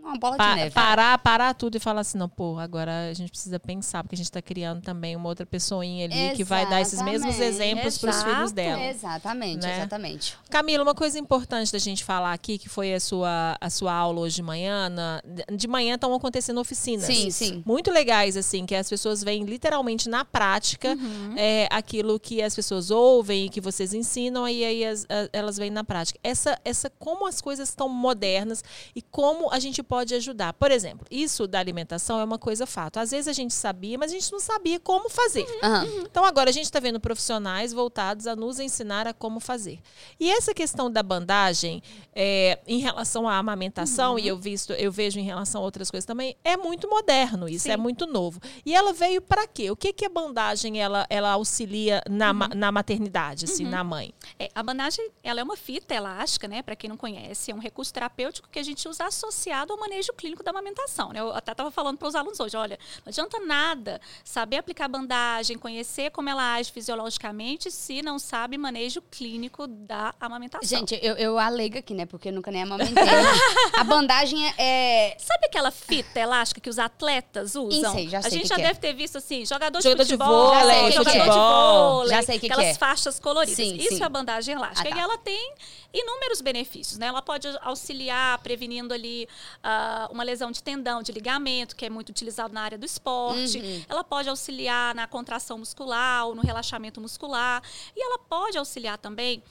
[0.06, 0.72] uma bola Pa- de neve.
[0.72, 4.18] parar, parar tudo e falar assim, não, pô, agora a gente precisa pensar, porque a
[4.18, 7.56] gente tá criando também uma outra pessoinha ali que vai dar esses mesmos Exatamente.
[7.56, 8.30] exemplos pros Exato.
[8.32, 8.84] filhos dela.
[8.84, 9.76] Exatamente, Né?
[9.78, 10.38] exatamente.
[10.50, 14.20] Camila, uma coisa importante da gente falar aqui, que foi a sua, a sua aula
[14.22, 17.06] hoje de manhã, na- de manhã estão acontecendo oficinas.
[17.06, 17.63] Sim, sim.
[17.65, 21.34] Muito legais, assim, que as pessoas veem literalmente na prática Uhum.
[21.36, 25.72] é, aquilo que as pessoas ouvem, que vocês ensinam, e aí as- a- elas veem
[25.72, 26.20] na prática.
[26.24, 28.63] Essa, essa, como as coisas estão modernas
[28.96, 30.51] e como a gente pode ajudar.
[30.53, 32.97] Por exemplo, isso da alimentação é uma coisa fato.
[32.99, 35.45] Às vezes a gente sabia, mas a gente não sabia como fazer.
[35.63, 35.86] Aham.
[36.01, 39.79] Então agora a gente está vendo profissionais voltados a nos ensinar a como fazer.
[40.19, 41.81] E essa questão da bandagem
[42.13, 44.19] é, em relação à amamentação, Uhum.
[44.19, 47.63] e eu, visto, eu vejo em relação a outras coisas também, é muito moderno, isso
[47.65, 47.71] Sim.
[47.71, 48.39] é muito novo.
[48.65, 49.69] E ela veio para quê?
[49.71, 52.39] O que, que a bandagem ela, ela auxilia na, Uhum.
[52.55, 54.13] na maternidade, assim, na mãe?
[54.39, 56.62] É, a bandagem, ela é uma fita elástica, né?
[56.62, 60.12] Para quem não conhece, é um recurso terapêutico que a gente usa associado ao manejo
[60.13, 61.19] clínico da amamentação, né?
[61.19, 65.58] Eu até estava falando para os alunos hoje, olha, não adianta nada saber aplicar bandagem,
[65.58, 70.67] conhecer como ela age fisiologicamente, se não sabe manejo clínico da amamentação.
[70.67, 72.06] Gente, eu, eu alega aqui, né?
[72.06, 73.04] Porque eu nunca nem amamentei.
[73.78, 74.54] a bandagem é.
[74.58, 77.93] é- Sabe aquela fita elástica que os atletas usam?
[77.93, 78.67] sei, já sei a gente que já que é.
[78.67, 82.39] deve ter visto assim, jogador, Jogador de de futebol, vôlei, jogador de vôlei, Já sei
[82.39, 82.80] que que aquelas é.
[82.80, 83.56] faixas coloridas.
[83.56, 84.02] Sim, Isso sim.
[84.02, 84.88] é a bandagem elástica.
[84.88, 84.98] Ah, tá.
[84.98, 85.54] E ela tem
[85.93, 87.08] inúmeros benefícios, né?
[87.08, 89.28] Ela pode auxiliar prevenindo ali
[89.76, 93.58] ah, uma lesão de tendão, de ligamento, que é muito utilizado na área do esporte.
[93.60, 93.84] Uhum.
[93.90, 97.62] Ela pode auxiliar na contração muscular ou no relaxamento muscular.
[97.96, 99.44] E ela pode auxiliar também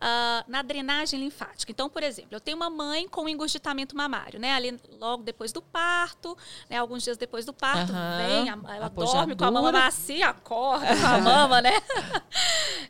[0.00, 1.70] ah, na drenagem linfática.
[1.70, 4.52] Então, por exemplo, eu tenho uma mãe com engurgitamento mamário, né?
[4.54, 6.36] Ali logo depois do parto,
[6.68, 6.76] né?
[6.78, 8.16] Alguns dias depois do parto, Aham.
[8.18, 11.72] vem, a- ela A dorme com a mama macia, acorda com a mama, né?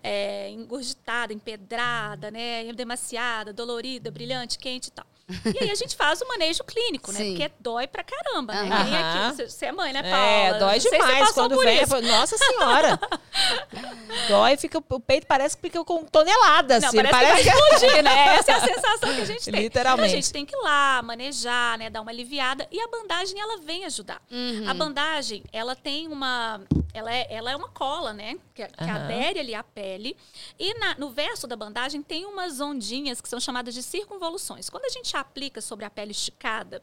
[0.05, 2.73] É, engurgitada, empedrada, né?
[2.73, 5.07] Demasiada, dolorida, brilhante, quente e tal.
[5.55, 7.18] E aí a gente faz o manejo clínico, né?
[7.18, 7.37] Sim.
[7.37, 8.68] Porque dói pra caramba, né?
[8.85, 10.16] Quem aqui, você- é mãe, né, Paula?
[10.16, 11.83] É, dói se demais passou quando vem.
[11.83, 12.01] isso.
[12.03, 12.99] Nossa senhora.
[14.29, 16.83] dói, fica, o peito parece que fica com toneladas.
[16.83, 18.35] Não, assim, parece, que vai explodir, né?
[18.37, 19.62] Essa é a sensação que a gente tem.
[19.62, 20.09] Literalmente.
[20.09, 21.90] Então, a gente tem que ir lá, manejar, né?
[21.90, 22.66] Dar uma aliviada.
[22.71, 24.21] E a bandagem, ela vem ajudar.
[24.31, 24.68] Uhum.
[24.68, 26.61] A bandagem, ela tem uma...
[26.95, 28.37] Ela é, ela é uma cola, né?
[28.55, 29.05] Que, que Aham.
[29.05, 30.14] adere ali à pele.
[30.59, 34.68] E na- no verso da bandagem tem umas ondinhas que são chamadas de circunvoluções.
[34.68, 36.83] Quando a gente aplica sobre a pele esticada,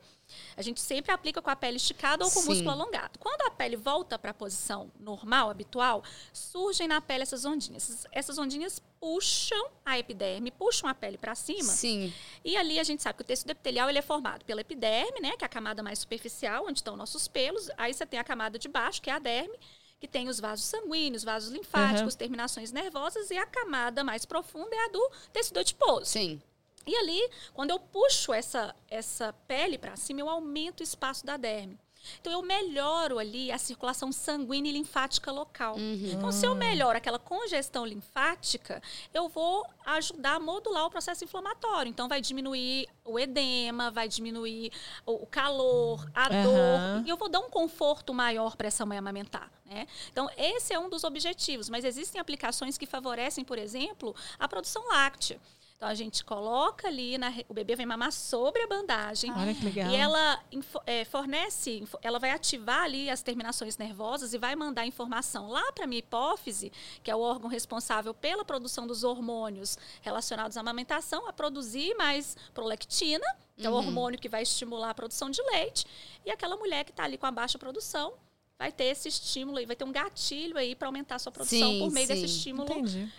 [0.56, 3.18] a gente sempre aplica com a pele esticada ou com o músculo alongado.
[3.20, 8.06] Quando a pele volta para a posição normal, habitual, surgem na pele essas ondinhas.
[8.12, 11.64] Essas, ondinhas puxam a epiderme, puxam a pele para cima.
[11.64, 12.14] Sim.
[12.44, 15.36] E ali a gente sabe que o tecido epitelial ele é formado pela epiderme, né,
[15.38, 17.70] que é a camada mais superficial, onde estão nossos pelos.
[17.78, 19.58] Aí você tem a camada de baixo, que é a derme,
[20.00, 24.86] que tem os vasos sanguíneos, vasos linfáticos, terminações nervosas, e a camada mais profunda é
[24.86, 26.06] a do tecido adiposo.
[26.06, 26.42] Sim.
[26.90, 31.38] E ali, quando eu puxo essa, essa pele para cima, eu aumento o espaço da
[31.38, 31.78] derme.
[32.20, 35.76] Então, eu melhoro ali a circulação sanguínea e linfática local.
[35.78, 38.82] Então, se eu melhoro aquela congestão linfática,
[39.14, 41.90] eu vou ajudar a modular o processo inflamatório.
[41.90, 44.72] Então, vai diminuir o edema, vai diminuir
[45.06, 46.44] o calor, a Aham.
[46.44, 47.06] dor.
[47.06, 49.52] E eu vou dar um conforto maior para essa mãe amamentar.
[49.66, 49.86] Né?
[50.12, 51.70] Então, esse é um dos objetivos.
[51.70, 55.40] Mas existem aplicações que favorecem, por exemplo, a produção láctea.
[55.80, 59.32] Então, a gente coloca ali, na o bebê vai mamar sobre a bandagem.
[59.32, 59.90] Olha que legal.
[59.90, 60.44] E ela
[60.86, 65.86] é, fornece, ela vai ativar ali as terminações nervosas e vai mandar informação lá para
[65.86, 66.70] a minha hipófise,
[67.02, 72.36] que é o órgão responsável pela produção dos hormônios relacionados à amamentação, a produzir mais
[72.54, 75.86] prolectina, que é o hormônio que vai estimular a produção de leite.
[76.26, 78.16] E aquela mulher que está ali com a baixa produção
[78.58, 81.72] vai ter esse estímulo e vai ter um gatilho aí para aumentar a sua produção
[81.72, 82.36] Sim, por meio desse sim.
[82.36, 83.10] estímulo Entendi.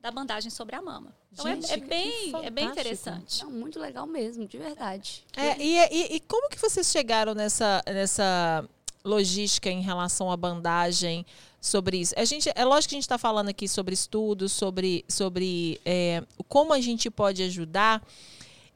[0.00, 1.14] Da bandagem sobre a mama.
[1.32, 3.44] Então é- Gente, é, que bem, é bem interessante.
[3.44, 5.24] Não, muito legal mesmo, de verdade.
[5.36, 8.64] É, e, e- e como que vocês chegaram nessa, nessa
[9.04, 11.24] logística em relação à bandagem
[11.60, 12.14] sobre isso?
[12.16, 16.22] A gente, é lógico que a gente está falando aqui sobre estudos, sobre, sobre é,
[16.48, 18.02] como a gente pode ajudar.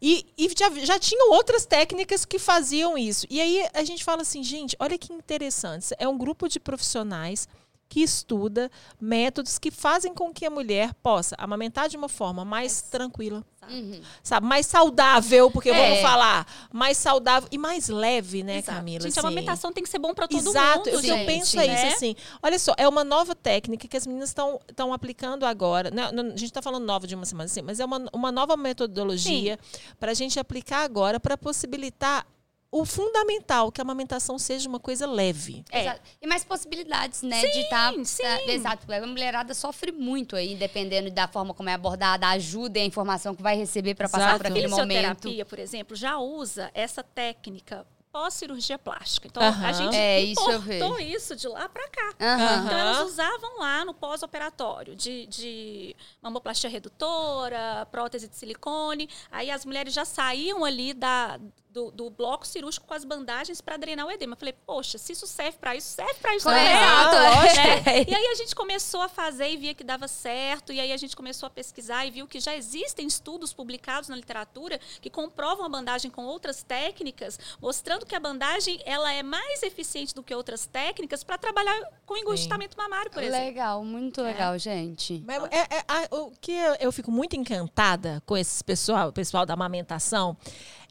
[0.02, 3.26] E, e já, já tinham outras técnicas que faziam isso.
[3.30, 5.94] E aí a gente fala assim, gente, olha que interessante.
[5.98, 7.48] É um grupo de profissionais
[7.88, 8.70] que estuda
[9.00, 14.00] métodos que fazem com que a mulher possa amamentar de uma forma mais tranquila, Uhum.
[14.22, 15.74] sabe, mais saudável, porque É.
[15.88, 18.78] vamos falar, mais saudável e mais leve, né, Exato.
[18.78, 19.00] Camila?
[19.04, 19.26] Gente, a assim.
[19.26, 21.04] amamentação tem que ser bom para todo Exato, mundo.
[21.04, 21.74] eu, eu penso é né?
[21.88, 22.16] isso assim.
[22.42, 25.90] Olha só, é uma nova técnica que as meninas estão aplicando agora.
[25.90, 28.32] Não, não, a gente está falando nova de uma semana assim, mas é uma, uma
[28.32, 29.58] nova metodologia
[29.98, 32.26] para a gente aplicar agora para possibilitar
[32.74, 35.64] o fundamental, que a amamentação seja uma coisa leve.
[35.70, 35.82] É.
[35.82, 36.00] Exato.
[36.20, 37.40] E mais possibilidades, né?
[37.40, 37.92] de estar.
[38.04, 38.24] sim.
[38.48, 38.92] exato.
[38.92, 42.84] A mulherada sofre muito aí, dependendo da forma como é abordada, a ajuda e a
[42.84, 44.88] informação que vai receber para passar por aquele momento.
[44.88, 49.28] fisioterapia, por exemplo, já usa essa técnica pós-cirurgia plástica.
[49.28, 52.10] Então, a gente É, isso importou isso de lá para cá.
[52.14, 59.08] Então, elas usavam lá no pós-operatório de, de mamoplastia redutora, prótese de silicone.
[59.30, 61.40] Aí as mulheres já saíam ali da,
[61.74, 64.34] do, do bloco cirúrgico com as bandagens para drenar o edema.
[64.34, 67.54] Eu falei, poxa, se isso serve para isso, serve para isso É, também.
[67.56, 68.00] Né?
[68.00, 68.04] é.
[68.10, 70.72] E aí a gente começou a fazer e via que dava certo.
[70.72, 74.14] E aí a gente começou a pesquisar e viu que já existem estudos publicados na
[74.14, 79.62] literatura que comprovam a bandagem com outras técnicas, mostrando que a bandagem ela é mais
[79.64, 83.44] eficiente do que outras técnicas para trabalhar com engurgitamento mamário, por exemplo.
[83.46, 85.22] Legal, muito legal, gente.
[85.26, 89.44] Mas é- é- a- o que eu, eu fico muito encantada com esse pessoal, pessoal
[89.44, 90.36] da amamentação,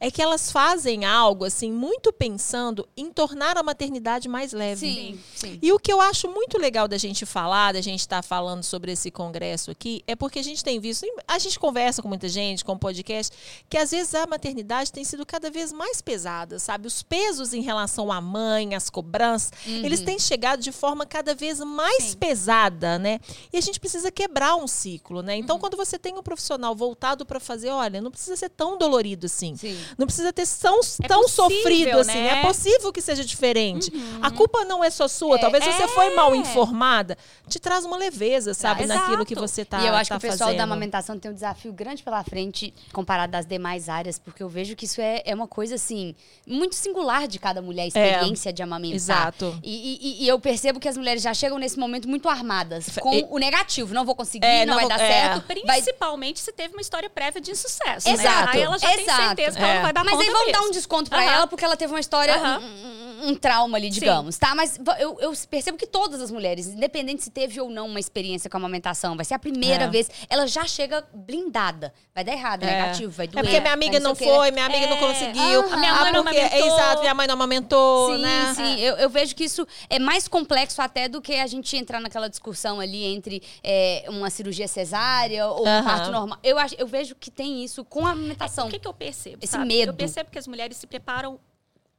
[0.03, 4.81] é que elas fazem algo assim muito pensando em tornar a maternidade mais leve.
[4.85, 5.59] Sim, sim.
[5.61, 8.91] E o que eu acho muito legal da gente falar, da gente estar falando sobre
[8.91, 12.65] esse congresso aqui, é porque a gente tem visto, a gente conversa com muita gente,
[12.65, 13.33] com podcast,
[13.69, 16.85] que às vezes a maternidade tem sido cada vez mais pesada, sabe?
[16.85, 21.61] Os pesos em relação à mãe, às cobranças, eles têm chegado de forma cada vez
[21.61, 22.17] mais Sim.
[22.17, 23.21] pesada, né?
[23.53, 25.37] E a gente precisa quebrar um ciclo, né?
[25.37, 29.27] Então, quando você tem um profissional voltado para fazer, olha, não precisa ser tão dolorido
[29.27, 29.55] assim.
[29.55, 29.79] Sim.
[29.97, 32.13] Não precisa ter tão, É tão possível, sofrido assim.
[32.21, 32.39] né?
[32.39, 33.91] É possível que seja diferente.
[34.21, 35.37] A culpa não é só sua.
[35.39, 36.37] Talvez você foi mal É.
[36.37, 37.17] informada.
[37.47, 38.83] Te traz uma leveza, sabe?
[38.83, 38.99] Exato.
[39.01, 40.57] Naquilo que você tá e eu acho tá que o pessoal fazendo.
[40.57, 44.75] da amamentação tem um desafio grande pela frente comparado das demais áreas, porque eu vejo
[44.75, 46.15] que isso é, é uma coisa, assim,
[46.47, 48.95] muito singular de cada mulher, a experiência de amamentar.
[48.95, 49.59] Exato.
[49.63, 53.13] E, e- e eu percebo que as mulheres já chegam nesse momento muito armadas, com
[53.13, 53.93] E- o negativo.
[53.93, 55.07] Não vou conseguir, É, não, não vai vou- dar é.
[55.07, 55.47] certo.
[55.65, 58.07] vai- Principalmente se teve uma história prévia de insucesso.
[58.07, 58.13] né?
[58.13, 59.21] Exato, Aí ela já tem exato.
[59.27, 59.72] certeza que É.
[59.75, 61.31] não vai dar Mas aí vamos dar um desconto pra Aham.
[61.33, 62.59] ela, porque ela teve uma história, Aham.
[62.59, 64.53] um, um- um trauma ali, digamos, tá?
[64.55, 68.49] Mas eu, eu percebo que todas as mulheres, independente se teve ou não uma experiência
[68.49, 69.87] com a amamentação, vai ser a primeira É.
[69.87, 71.93] vez, ela já chega blindada.
[72.13, 72.65] Vai dar errado, É.
[72.67, 73.43] negativo, vai É doer.
[73.43, 74.35] porque minha amiga não sei o quê.
[74.37, 74.99] foi, minha amiga não É.
[74.99, 75.59] conseguiu.
[75.61, 75.73] Aham.
[75.73, 76.67] A minha mãe não porque- amamentou.
[76.77, 78.53] Exato, minha mãe não amamentou, Sim, né?
[78.55, 78.79] sim.
[78.79, 82.29] Eu, eu vejo que isso é mais complexo até do que a gente entrar naquela
[82.29, 85.83] discussão ali entre é, uma cirurgia cesárea ou um Aham.
[85.83, 86.37] parto normal.
[86.43, 88.67] Eu, acho, eu vejo que tem isso com a amamentação.
[88.67, 89.37] O que, que eu percebo?
[89.41, 89.65] Esse sabe?
[89.65, 89.89] medo.
[89.91, 91.39] Eu percebo que as mulheres se preparam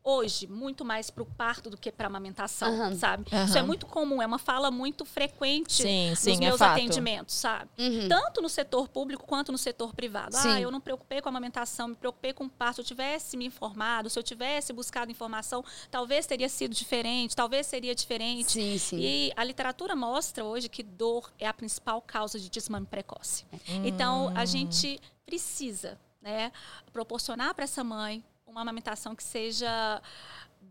[0.05, 2.95] hoje muito mais para o parto do que para a amamentação, Aham.
[2.95, 3.25] sabe?
[3.33, 3.45] Aham.
[3.47, 6.73] Isso é muito comum, é uma fala muito frequente Sim, sim, nos é meus fato.
[6.73, 7.71] atendimentos, sabe?
[7.79, 8.07] Uhum.
[8.09, 10.37] Tanto no setor público quanto no setor privado.
[10.37, 10.49] Sim.
[10.49, 12.75] Ah, eu não me preocupei com a amamentação, me preocupei com o parto.
[12.77, 17.67] Se eu tivesse me informado, se eu tivesse buscado informação, talvez teria sido diferente, talvez
[17.67, 18.53] seria diferente.
[18.53, 18.99] Sim, sim.
[19.01, 23.47] E a literatura mostra hoje que dor é a principal causa de desmame precoce.
[23.83, 26.53] Então, a gente precisa né,
[26.93, 28.23] proporcionar para essa mãe
[28.55, 30.01] uma amamentação que seja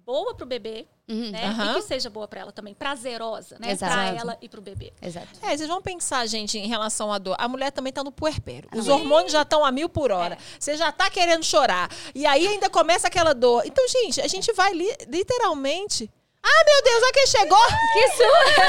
[0.06, 1.32] boa para o bebê, Uhum.
[1.32, 1.46] né?
[1.46, 1.72] Aham.
[1.72, 3.76] E que seja boa para ela também, prazerosa, né?
[3.76, 4.91] Para ela e para o bebê.
[5.02, 5.28] Exato.
[5.41, 7.36] É, vocês vão pensar, gente, em relação à dor.
[7.38, 8.69] A mulher também tá no puerpério.
[8.74, 10.38] Os hormônios já estão a mil por hora.
[10.60, 11.89] Você já tá querendo chorar.
[12.15, 13.63] E aí ainda começa aquela dor.
[13.65, 16.10] Então, gente, a gente vai li- literalmente.
[16.45, 17.67] Ah, meu Deus, a quem chegou?
[17.93, 18.65] Que surra!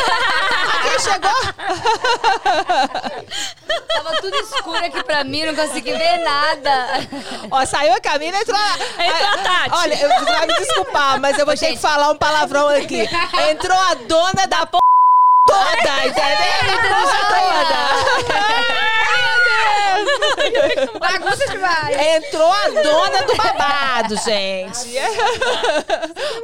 [0.72, 1.40] A quem chegou?
[3.88, 7.08] Tava tudo escuro aqui pra mim, não consegui ver nada.
[7.50, 8.78] Ó, saiu a Camila, entrou a...
[9.04, 9.70] Entrou a Tati.
[9.72, 13.08] Olha, eu você vai me desculpar, mas eu vou ter que falar um palavrão aqui.
[13.50, 14.78] Entrou a dona da p...
[15.46, 16.62] toda, entendeu?
[17.28, 17.94] Toda.
[20.98, 21.96] Bagunça demais.
[22.16, 24.98] Entrou a dona do babado, gente.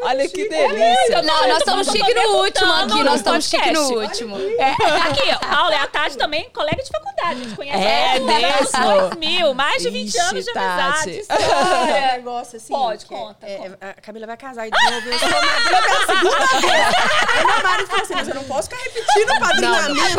[0.02, 1.22] Olha que delícia.
[1.22, 3.02] Não, nós estamos chique no último aqui.
[3.02, 4.36] Nós estamos chique no último.
[4.36, 7.20] Aqui, ó, Paula e a Tati também, colega de faculdade.
[7.30, 9.00] A gente conhece É desde mesmo?
[9.10, 10.70] 2000, mais de 20 Ixi, anos de Tati.
[10.70, 11.24] amizade.
[11.30, 12.72] Olha, um negócio assim.
[12.72, 13.78] Pode, é- conta, é- conta.
[13.80, 15.08] A Camila vai casar e de novo.
[15.08, 17.46] Eu sou madrinha pela segunda vez.
[17.46, 20.10] Meu marido falou assim: mas eu não posso ficar repetindo o padrinhamento.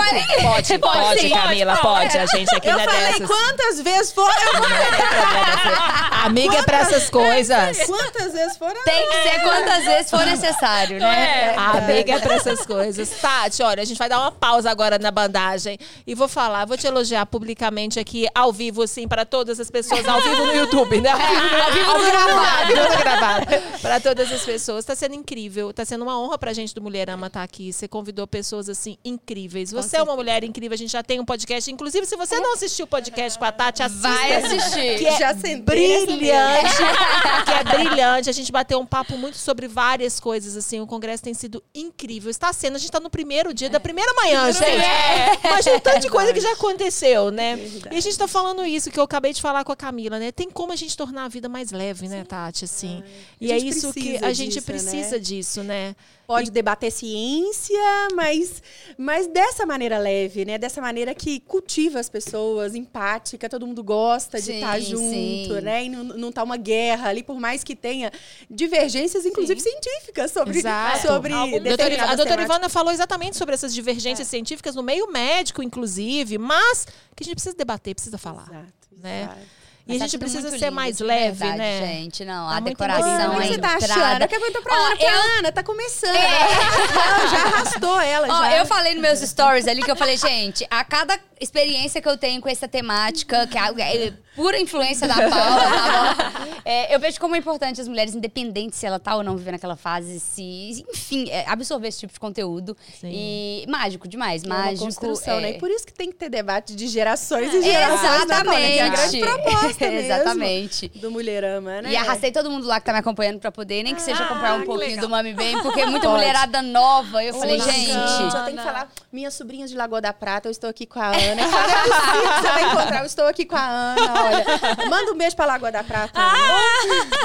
[0.42, 2.18] Pode, pode, sim, Camila, pode.
[2.18, 3.28] A gente aqui eu não é falei, dessas.
[3.72, 4.14] Quantas vezes?
[4.18, 5.78] Eu falei,
[6.26, 7.78] Amiga é pra essas coisas.
[7.86, 8.84] quantas vezes foram?
[8.84, 11.56] Tem que ser quantas vezes for necessário, né?
[11.56, 13.10] A amiga é pra essas coisas.
[13.10, 15.78] Tati, olha, a gente vai dar uma pausa agora na bandagem.
[16.06, 20.08] E vou falar, vou te elogiar publicamente aqui, ao vivo, assim, para todas as pessoas,
[20.08, 21.12] ao vivo no YouTube, né?
[21.62, 22.62] Ao vivo no gravado.
[22.62, 23.46] Ao vivo no gravado.
[23.82, 24.86] Para todas as pessoas.
[24.86, 25.72] Tá sendo incrível.
[25.74, 27.72] Tá sendo uma honra pra gente do Mulherama estar aqui.
[27.72, 29.72] Você convidou pessoas, assim, incríveis.
[29.72, 31.72] Você é uma mulher incrível, a gente já tem um podcast.
[31.72, 34.08] Inclusive, se você não assistiu o podcast com a Tati, assista.
[34.08, 34.98] Vai assistir.
[34.98, 36.76] Que é Já sentei nessa brilhante,
[37.46, 38.30] que é brilhante.
[38.30, 40.80] A gente bateu um papo muito sobre várias coisas, assim.
[40.80, 42.32] O congresso tem sido incrível.
[42.32, 44.66] Está sendo, a gente está no primeiro dia da primeira manhã, gente.
[45.46, 47.60] Imagina o tanto de coisa que já aconteceu, né?
[47.92, 50.32] E a gente tá falando isso que eu acabei de falar com a Camila, né?
[50.32, 53.04] Tem como a gente tornar a vida mais leve, né, Tati, assim.
[53.40, 55.20] E é isso que a gente disso, precisa né?
[55.20, 55.96] disso, né?
[56.32, 57.80] Pode debater ciência,
[58.16, 58.64] mas,
[58.98, 60.58] mas dessa maneira leve, né?
[60.58, 65.62] Dessa maneira que cultiva as pessoas, empática, todo mundo gosta de Sim, estar junto, sim.
[65.62, 65.86] né?
[65.86, 68.12] E não, não tá uma guerra ali, por mais que tenha
[68.50, 71.02] divergências, inclusive científicas, sobre, Exato.
[71.08, 72.42] sobre a doutora.
[72.44, 77.36] Ivana falou exatamente sobre essas divergências científicas no meio médico, inclusive, mas que a gente
[77.36, 78.48] precisa debater, precisa falar.
[78.50, 79.24] Exato, né?
[79.24, 79.61] exato.
[79.92, 81.80] E a Mas tá gente tudo precisa ser lindo, mais leve, verdade, né?
[81.88, 82.24] gente.
[82.26, 84.20] Não, Tá a decoração, é que você tá achando?
[84.28, 86.16] Que perguntou pra Ana, eu- a Ana tá começando.
[86.16, 88.58] Ela já arrastou ela, já.
[88.58, 92.18] eu falei nos meus stories ali que eu falei, gente, a cada experiência que eu
[92.18, 93.62] tenho com essa temática, que é
[94.08, 96.34] é pura influência da Paula, tá?
[96.64, 99.56] É, eu vejo como é importante as mulheres, independente se ela tá ou não vivendo
[99.56, 102.78] aquela fase, se, enfim, é, absorver esse tipo de conteúdo.
[103.00, 103.10] Sim.
[103.12, 104.86] E mágico demais, É uma mágico.
[104.86, 105.42] construção, é.
[105.42, 105.52] né?
[105.52, 108.46] E por isso que tem que ter debate de gerações e gerações, Exatamente.
[108.46, 108.60] Paula?
[108.60, 110.88] Que é a grande proposta mesmo Exatamente.
[110.96, 111.92] do Mulherama, né?
[111.92, 114.26] E arrastei todo mundo lá que tá me acompanhando pra poder, nem que seja Ah,
[114.26, 115.06] acompanhar um pouquinho legal.
[115.06, 116.20] do Mami Bem, porque é muita Pode.
[116.20, 117.24] mulherada nova.
[117.24, 117.92] Eu falei, gente.
[117.92, 121.08] Eu tenho que falar, minhas sobrinhas de Lagoa da Prata, eu estou aqui com a
[121.08, 121.42] Ana.
[121.42, 124.14] Eu falei, "Não é possível que você vai encontrar, eu estou aqui com a Ana,
[124.24, 124.90] olha.
[124.90, 126.20] Manda um beijo pra Lagoa da Prata.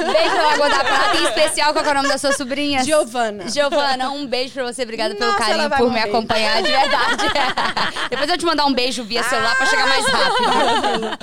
[0.01, 2.83] Um beijo pra Lagoa da Prata, em especial, qual é o nome da sua sobrinha?
[2.85, 3.49] Giovana.
[3.49, 4.83] Giovana, um beijo pra você.
[4.83, 7.25] Obrigada pelo Nossa, carinho ela vai por me acompanhar, de verdade.
[8.11, 11.19] Depois eu te mandar um beijo via celular pra chegar mais rápido.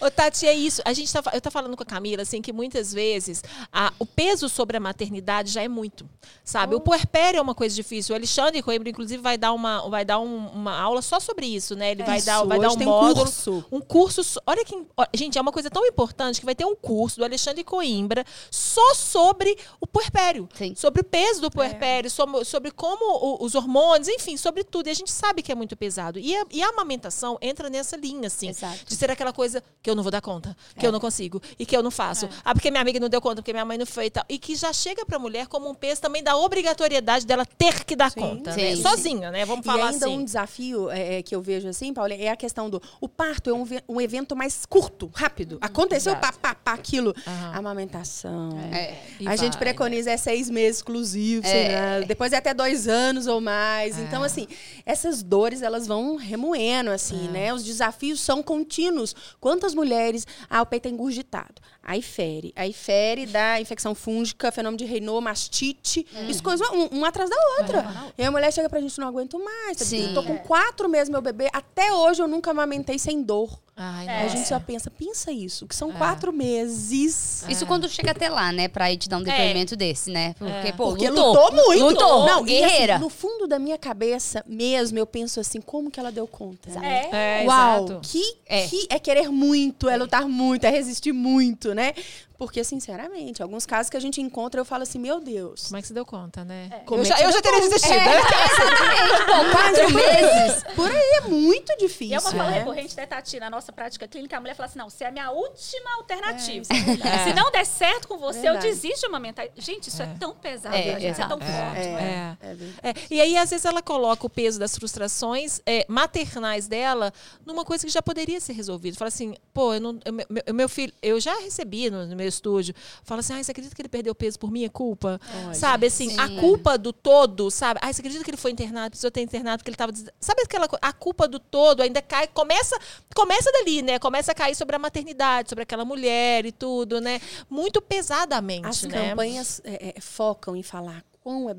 [0.00, 0.67] Ô, Ô, Tati, é isso.
[0.84, 4.06] A gente tá, eu tô falando com a Camila, assim, que muitas vezes a- o
[4.06, 6.08] peso sobre a maternidade já é muito,
[6.44, 6.74] sabe?
[6.74, 8.14] O puerpério é uma coisa difícil.
[8.14, 11.74] O Alexandre Coimbra, inclusive, vai dar uma, vai dar um- uma aula só sobre isso,
[11.74, 11.92] né?
[11.92, 13.24] Ele vai, dar, Isso, vai dar um tem um módulo.
[13.26, 13.64] curso.
[13.72, 14.24] Um curso.
[14.24, 14.74] so- Olha que.
[15.14, 18.94] Gente, é uma coisa tão importante que vai ter um curso do Alexandre Coimbra só
[18.94, 20.48] sobre o puerpério.
[20.54, 20.74] Sim.
[20.74, 24.86] Sobre o peso do puerpério, sobre, sobre como o- os hormônios, enfim, sobre tudo.
[24.88, 26.18] E a gente sabe que é muito pesado.
[26.18, 28.48] E a, e a amamentação entra nessa linha, assim.
[28.48, 28.84] Exato.
[28.86, 31.66] De ser aquela coisa que eu não vou dar conta, que eu não consigo e
[31.66, 32.28] que eu não faço.
[32.44, 34.24] Ah, porque minha amiga não deu conta, porque minha mãe não foi e tal.
[34.28, 37.94] E que já chega pra mulher como um peso também da obrigatoriedade dela ter que
[37.96, 38.20] dar Sim.
[38.20, 38.76] conta, Sim, né?
[38.76, 38.82] sim.
[38.82, 39.44] Sozinha, né?
[39.44, 40.16] Vamos falar e ainda assim.
[40.16, 42.80] um desafio é, é, que eu vejo assim, Paula, é a questão do.
[43.00, 45.58] O parto é um, um evento mais curto, rápido.
[45.60, 46.38] Aconteceu, pá, Exato.
[46.40, 47.14] pá, pá, aquilo.
[47.26, 47.52] Aham.
[47.54, 48.58] Amamentação.
[48.72, 48.94] É.
[49.26, 52.00] A gente vai, preconiza é seis meses exclusivo, É.
[52.00, 53.98] lá, depois é até dois anos ou mais.
[53.98, 54.02] É.
[54.02, 54.46] Então, assim,
[54.86, 57.30] essas dores, elas vão remoendo, assim, É.
[57.30, 57.54] né?
[57.54, 59.14] Os desafios são contínuos.
[59.40, 61.54] Quantas mulheres, ah, o peito é engurgitado.
[61.82, 62.52] Aí fere.
[62.56, 66.06] Aí fere, dá infecção fúngica, fenômeno de Raynaud, mastite.
[66.14, 66.28] Uhum.
[66.28, 68.12] Isso coisa um, um atrás da outra.
[68.16, 69.78] E a mulher chega pra gente, não aguento mais.
[69.78, 70.08] Sim.
[70.08, 71.48] Eu tô com quatro meses meu bebê.
[71.52, 73.58] Até hoje eu nunca amamentei sem dor.
[73.80, 75.78] Ai, Aí a gente já pensa, pensa isso, que É.
[75.78, 77.44] são quatro meses.
[77.48, 78.66] Isso quando chega até lá, né?
[78.66, 80.34] Pra ir te dar um depoimento desse, né?
[80.36, 81.32] Porque, pô, Porque lutou.
[81.50, 81.84] lutou, muito.
[81.84, 82.98] Lutou, Não, e, assim, guerreira.
[82.98, 86.70] no fundo da minha cabeça mesmo, eu penso assim, como que ela deu conta?
[86.84, 87.42] É.
[87.42, 88.00] É, Uau, exato.
[88.02, 88.66] que É.
[88.66, 91.94] que é querer muito, é lutar muito, é resistir muito, né?
[92.38, 95.64] Porque, sinceramente, alguns casos que a gente encontra, eu falo assim, meu Deus.
[95.66, 96.82] Como é que você deu conta, né?
[96.86, 97.94] Como eu é já, eu já teria desistido.
[97.94, 98.14] É, né?
[98.20, 99.24] exatamente.
[99.26, 100.64] Pô, quatro meses.
[100.76, 102.20] Por aí é muito E é difícil.
[102.20, 102.58] uma fala né?
[102.60, 103.40] recorrente, né, Tati?
[103.40, 106.64] Na nossa prática clínica, a mulher fala assim: não, você é a minha última alternativa.
[106.72, 107.24] É.
[107.28, 108.68] Se não der certo com você, eu Verdade.
[108.68, 109.48] desisto de amamentar.
[109.56, 111.12] Gente, isso é, tão pesado, É, né, gente?
[111.14, 111.50] Isso é tão forte.
[111.50, 112.46] É, É.
[112.82, 112.90] é.
[112.90, 117.12] É, e aí, às vezes, ela coloca o peso das frustrações é, maternais dela
[117.44, 118.96] numa coisa que já poderia ser resolvida.
[118.96, 122.30] Fala assim, pô, eu não, eu- meu, meu filho, eu já recebi no, no meu
[122.30, 125.18] estúdio, fala assim, ai, você acredita que ele perdeu peso por minha culpa?
[125.54, 126.36] Sabe, assim, a Sim.
[126.36, 127.80] culpa do todo, sabe?
[127.82, 129.92] Ai, você acredita que ele foi internado, precisou ter internado, porque ele tava...
[129.92, 132.78] des- Sabe aquela A culpa do todo ainda cai, começa,
[133.14, 133.98] começa dali, né?
[133.98, 137.20] Começa a cair sobre a maternidade, sobre aquela mulher e tudo, né?
[137.48, 139.10] Muito pesadamente, As né?
[139.10, 141.54] campanhas é, é, focam em falar quão é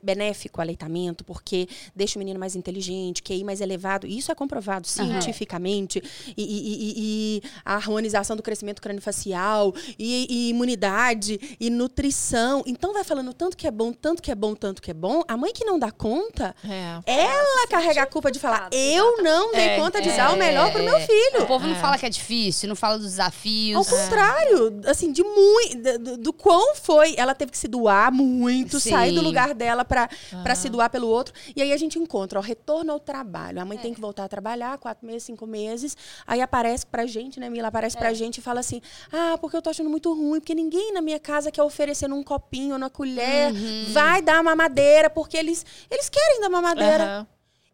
[0.00, 4.06] benéfico o aleitamento, porque deixa o menino mais inteligente, QI mais elevado.
[4.06, 6.00] Isso é comprovado cientificamente.
[6.36, 12.62] E, e- e- e a harmonização do crescimento crâniofacial, e, e imunidade, e nutrição.
[12.64, 15.22] Então vai falando tanto que é bom, tanto que é bom, tanto que é bom.
[15.26, 17.00] A mãe que não dá conta, É.
[17.06, 20.36] ela carrega a culpa de falar: eu não dei É, conta de é, dar o
[20.36, 21.00] melhor pro meu é.
[21.00, 21.42] filho.
[21.42, 23.88] O povo não fala que é difícil, não fala dos Ao desafios.
[23.88, 25.98] contrário, assim, de muito.
[25.98, 27.14] Do, do quão foi.
[27.16, 28.90] Ela teve que se doar muito, Sim.
[28.90, 30.08] sair do lugar dela pra,
[30.42, 31.34] pra se doar pelo outro.
[31.54, 33.60] E aí a gente encontra, ó, retorno ao trabalho.
[33.60, 35.96] A mãe tem que voltar a trabalhar, quatro meses, cinco meses.
[36.26, 37.68] Aí aparece pra gente, né, Mila?
[37.68, 38.80] Aparece pra gente e fala assim:
[39.12, 42.22] ah, porque eu tô achando muito ruim, porque ninguém na minha casa quer oferecer num
[42.22, 43.52] copinho na colher.
[43.92, 47.04] Vai dar mamadeira, porque eles, eles querem dar mamadeira.
[47.04, 47.26] Aham.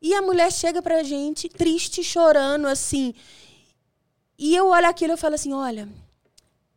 [0.02, 3.14] E a mulher chega pra gente, triste, chorando, assim.
[4.38, 5.88] E eu olho aquilo e falo assim: olha,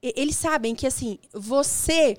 [0.01, 2.17] eles sabem que, assim, você.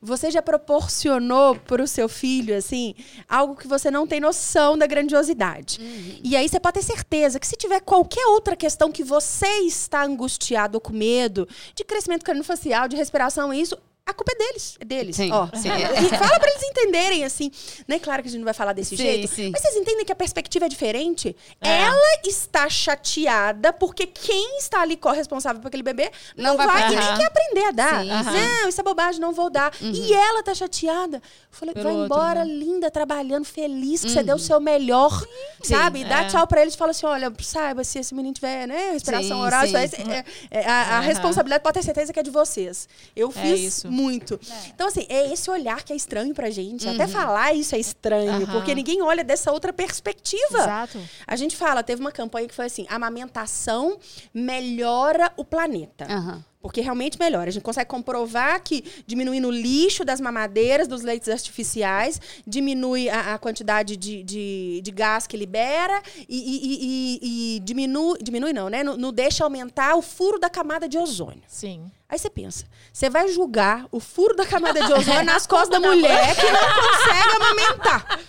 [0.00, 2.94] Você já proporcionou para o seu filho, assim,
[3.28, 5.80] algo que você não tem noção da grandiosidade.
[6.22, 10.04] E aí você pode ter certeza que se tiver qualquer outra questão que você está
[10.04, 13.76] angustiado ou com medo, de crescimento crâniofacial, de respiração, isso,
[14.08, 14.76] a culpa é deles.
[14.80, 15.16] É deles.
[15.16, 15.68] Sim, Ó, sim.
[16.04, 17.50] E fala para eles entenderem, assim.
[17.86, 17.98] Né?
[17.98, 19.28] Claro que a gente não vai falar desse Sim, jeito.
[19.34, 19.50] sim.
[19.52, 21.36] Mas vocês entendem que a perspectiva é diferente?
[21.60, 21.82] É.
[21.82, 26.92] Ela está chateada porque quem está ali corresponsável por aquele bebê não, Não vai vai,
[26.92, 28.04] e nem quer aprender a dar.
[28.04, 29.72] Não, isso é bobagem, não vou dar.
[29.80, 31.22] E ela tá chateada.
[31.50, 32.52] Falei, Pelo vai outro, embora, né?
[32.52, 35.22] linda, trabalhando, feliz, que você deu o seu melhor.
[35.62, 36.04] Sabe?
[36.04, 36.26] Dá é.
[36.28, 39.44] tchau pra eles e fala assim: olha, saiba, se esse menino tiver, né, respiração Sim,
[39.44, 41.00] oral, é- é- a, a Aham.
[41.00, 42.88] responsabilidade pode ter certeza que é de vocês.
[43.14, 43.90] Eu É fiz isso.
[43.98, 44.38] Muito.
[44.74, 46.88] Então, assim, é esse olhar que é estranho pra gente.
[46.88, 48.52] Até falar isso é estranho, Aham.
[48.52, 50.58] porque ninguém olha dessa outra perspectiva.
[50.58, 51.00] Exato.
[51.26, 53.98] A gente fala, teve uma campanha que foi assim: amamentação
[54.32, 56.06] melhora o planeta.
[56.08, 56.44] Aham.
[56.60, 57.48] Porque realmente melhora.
[57.48, 63.34] A gente consegue comprovar que diminui no lixo das mamadeiras, dos leites artificiais, diminui a,
[63.34, 68.68] a quantidade de, de, de gás que libera e, e- e- e- diminui, diminui não,
[68.68, 68.82] né?
[68.82, 71.42] Não, não deixa aumentar o furo da camada de ozônio.
[71.46, 71.90] Sim.
[72.10, 75.78] Aí você pensa, você vai julgar o furo da camada de ozônio nas costas da
[75.78, 78.20] mulher que não consegue amamentar.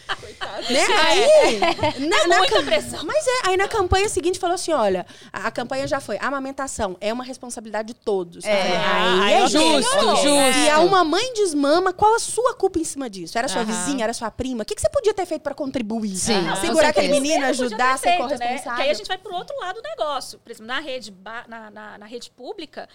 [0.69, 0.85] Né?
[0.99, 1.59] Aí,
[2.09, 3.05] na, na Muita cam- pressão.
[3.05, 6.27] Mas é, aí na campanha seguinte falou assim: olha, a, a campanha já foi, a
[6.27, 8.18] amamentação é uma responsabilidade de todos.
[8.43, 8.51] É.
[8.77, 10.27] Aí Ah, é ok, justo, justo.
[10.27, 10.53] É.
[10.53, 13.37] Se a uma mãe desmama, qual a sua culpa em cima disso?
[13.37, 13.71] Era sua Aham.
[13.71, 14.63] vizinha, era sua prima?
[14.63, 16.15] O que, que você podia ter feito pra contribuir?
[16.15, 18.37] Sim, Segurar aquele menino, Podia ajudar, ter ser feito, né?
[18.37, 18.75] corresponsável.
[18.75, 20.39] Que aí a gente vai pro outro lado do negócio.
[20.39, 22.87] Por exemplo, na rede, ba- na, na, na rede pública,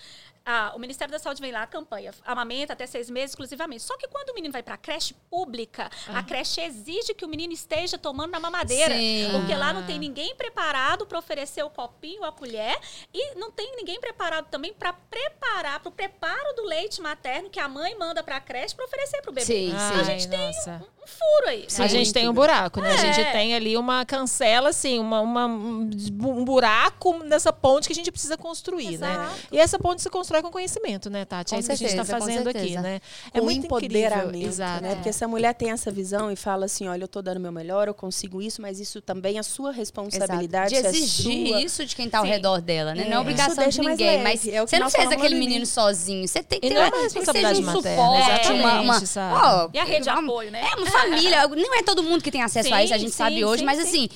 [0.46, 3.82] a- o Ministério da Saúde vem lá, a campanha, amamenta até seis meses exclusivamente.
[3.82, 7.52] Só que quando o menino vai pra creche pública, a creche exige que o menino
[7.52, 8.94] esteja tomando na mamadeira.
[8.94, 9.28] Sim.
[9.32, 12.78] Porque lá não tem ninguém preparado para oferecer o copinho, a colher,
[13.12, 17.58] e não tem ninguém preparado também para preparar, para o preparo do leite materno que
[17.60, 19.46] a mãe manda pra creche para oferecer pro bebê.
[19.46, 20.00] Sim, Então sim.
[20.00, 20.82] a gente tem nossa.
[21.02, 21.66] um furo aí.
[21.78, 22.92] A gente tem um buraco, né?
[22.92, 23.32] A gente É.
[23.32, 28.36] tem ali uma cancela, assim, uma, uma- um buraco nessa ponte que a gente precisa
[28.36, 29.12] construir, né?
[29.12, 29.30] Exato.
[29.52, 31.50] E essa ponte se constrói com conhecimento, né, Tati?
[31.50, 32.80] Com é isso que a gente está certeza, com fazendo aqui, certeza.
[32.82, 33.00] né?
[33.32, 34.48] é É muito empoderamento, incrível.
[34.48, 34.82] Exato.
[34.82, 34.94] né?
[34.94, 37.40] Porque se a mulher tem essa visão e fala assim, olha, eu tô dando o
[37.40, 40.94] meu melhor, eu consigo isso, mas isso também é sua responsabilidade, Exato.
[40.94, 41.60] isso De é exigir sua.
[41.62, 42.30] isso de quem tá ao Sim.
[42.30, 43.02] redor dela, né?
[43.02, 43.08] É.
[43.08, 45.66] Não é obrigação de ninguém, mas é o que você não fez aquele no menino
[45.66, 46.26] sozinho.
[46.26, 49.84] Você tem que ter é uma, responsabilidade um materna, suporte, uma, uma exatamente, E a
[49.84, 50.60] rede de apoio, né?
[50.72, 51.48] É uma família.
[51.48, 53.60] Não é todo mundo que tem acesso a Sim, isso, a gente sim, sabe hoje,
[53.60, 53.84] sim, mas sim.
[53.84, 54.08] assim.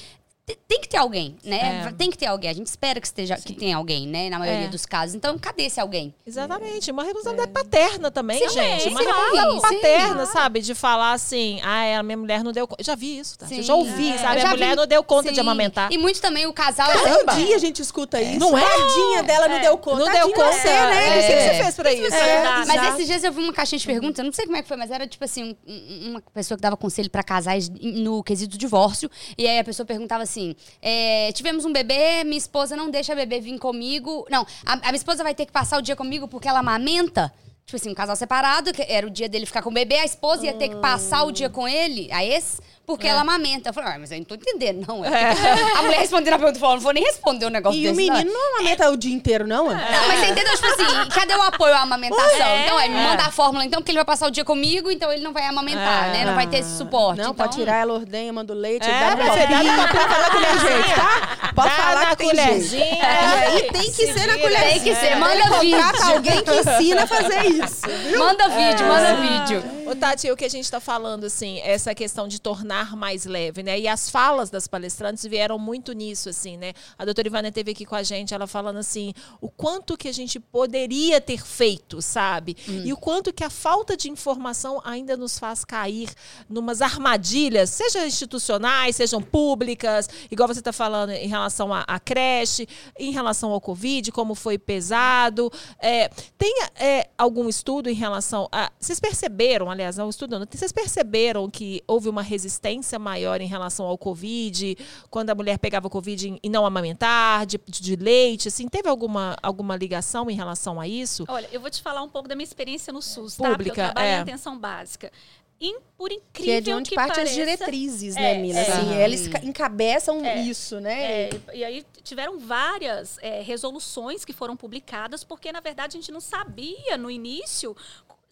[0.49, 1.85] Te- Tem que ter alguém, né?
[1.89, 1.93] É.
[1.93, 2.51] Tem que ter alguém.
[2.51, 4.29] A gente espera que esteja que tenha alguém, né?
[4.31, 4.69] Na maioria É.
[4.69, 5.15] dos casos.
[5.15, 6.15] Então, cadê esse alguém?
[6.27, 6.91] Exatamente.
[6.91, 8.89] Uma responsabilidade paterna também, Sim, gente.
[8.89, 9.61] Uma sim, responsabilidade sim.
[9.61, 10.61] paterna, sabe?
[10.61, 12.83] De falar assim, ah, a minha mulher não deu conta.
[12.83, 13.47] Já vi isso, tá?
[13.47, 13.59] Sim.
[13.59, 14.19] Eu já ouvi, É.
[14.19, 14.41] sabe?
[14.41, 15.41] A mulher vi- não deu conta de Sim.
[15.41, 15.93] amamentar.
[15.93, 16.89] E muito também o casal.
[16.93, 18.39] Todo dia a gente escuta isso.
[18.39, 18.63] Não é?
[18.69, 20.05] Tadinha dela não deu conta.
[20.05, 20.53] Não deu conta.
[20.53, 21.19] você, né?
[21.19, 21.23] É.
[21.23, 21.53] O que É.
[21.57, 22.15] você fez pra isso?
[22.15, 22.43] É.
[22.67, 22.89] Mas Já.
[22.91, 24.77] esses dias eu vi uma caixinha de perguntas, eu não sei como é que foi,
[24.77, 28.57] mas era tipo assim, um- um- uma pessoa que dava conselho pra casais no quesito
[28.59, 29.11] divórcio.
[29.37, 30.38] E aí a pessoa perguntava assim:
[30.83, 34.27] é, tivemos um bebê, minha esposa não deixa a bebê vir comigo.
[34.31, 37.33] Não, a, a minha esposa vai ter que passar o dia comigo porque ela amamenta.
[37.65, 40.05] Tipo assim, um casal separado, que era o dia dele ficar com o bebê, a
[40.05, 43.69] esposa ia ter que passar o dia com ele, a ex, porque ela amamenta.
[43.69, 45.05] Eu falei, ah, mas eu não tô entendendo, não.
[45.05, 45.31] É.
[45.77, 47.93] A mulher respondendo a pergunta, falou, não vou nem responder um negócio E desse.
[47.93, 48.15] o não.
[48.17, 49.71] menino não amamenta o dia inteiro, não?
[49.71, 49.75] é?
[49.75, 50.55] Não, mas você entendeu?
[50.55, 52.47] Tipo assim, cadê o apoio à amamentação?
[52.47, 52.65] É.
[52.65, 55.13] Então, é, me manda a fórmula, então, porque ele vai passar o dia comigo, então
[55.13, 56.13] ele não vai amamentar, É.
[56.13, 56.25] né?
[56.25, 57.19] Não vai ter esse suporte.
[57.19, 60.31] Não, então, pode tirar ela ordenha, manda o leite, É, dá mas você dá na
[60.31, 60.95] colherzinha.
[60.97, 61.53] tá?
[61.55, 62.85] Pode Dá falar na colherzinha.
[62.85, 64.71] É, e tem que Se ser na colherzinha.
[64.73, 66.15] Tem que ser, É, manda ele contrata vídeo.
[66.15, 67.83] alguém que ensina a fazer isso.
[68.19, 69.78] Manda vídeo, manda vídeo.
[69.91, 73.63] Ô, Tati, o que a gente está falando, assim, essa questão de tornar mais leve,
[73.63, 73.81] né?
[73.81, 76.75] E as falas das palestrantes vieram muito nisso, assim, né?
[76.99, 80.13] A doutora Ivana esteve aqui com a gente, ela falando assim, o quanto que a
[80.13, 82.55] gente poderia ter feito, sabe?
[82.85, 86.11] E o quanto que a falta de informação ainda nos faz cair
[86.51, 92.69] numas armadilhas, seja institucionais, sejam públicas, igual você está falando em relação à, à creche,
[92.99, 95.51] em relação ao Covid, como foi pesado.
[95.81, 98.71] É, tem é, algum estudo em relação a.
[98.79, 103.97] Vocês perceberam, aliás, não estudando, vocês perceberam que houve uma resistência maior em relação ao
[103.97, 104.77] Covid,
[105.11, 109.77] quando a mulher pegava Covid e não amamentar, de, de leite, assim, teve alguma, alguma
[109.77, 111.25] ligação em relação a isso?
[111.29, 113.45] Olha, eu vou te falar um pouco da minha experiência no SUS, tá?
[113.51, 114.17] Porque Pública, eu trabalho é.
[114.19, 115.13] em atenção básica.
[115.61, 118.61] In- por incrível Que é de onde partem pareça, as diretrizes, É, né, Mila?
[118.61, 118.63] é.
[118.63, 119.01] Assim, Aham.
[119.01, 120.41] eles ca- encabeçam É.
[120.43, 121.23] isso, né?
[121.25, 126.13] É, e aí tiveram várias é, resoluções que foram publicadas, porque na verdade a gente
[126.13, 127.77] não sabia no início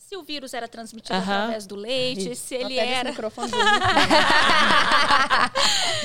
[0.07, 1.34] se o vírus era transmitido Aham.
[1.34, 3.12] através do leite, se ele era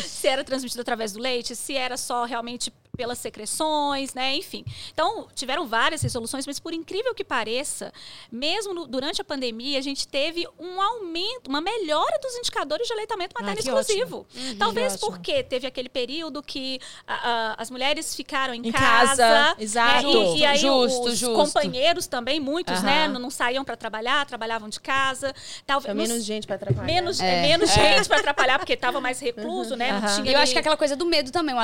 [0.03, 4.35] se era transmitido através do leite, se era só realmente pelas secreções, né?
[4.35, 4.63] Enfim.
[4.93, 7.91] Então, tiveram várias resoluções, mas por incrível que pareça,
[8.31, 12.93] mesmo no- durante a pandemia, a gente teve um aumento, uma melhora dos indicadores de
[12.93, 14.27] aleitamento materno Ah, exclusivo.
[14.59, 15.11] Talvez que ótimo.
[15.11, 19.55] porque teve aquele período que ah, ah, as mulheres ficaram em, Em casa, né?
[19.57, 20.07] exato.
[20.07, 21.35] E, e aí Justo, os justo.
[21.35, 23.05] companheiros também, muitos, né?
[23.05, 23.13] Aham.
[23.13, 25.33] Não, não saíam para trabalhar, trabalhavam de casa.
[25.65, 26.85] Talvez menos gente pra atrapalhar.
[26.85, 27.41] menos, É.
[27.41, 29.91] menos gente para atrapalhar, porque estava mais recluso, né?
[29.91, 30.15] Não Aham.
[30.21, 31.55] tinha E eu acho que aquela coisa do medo também.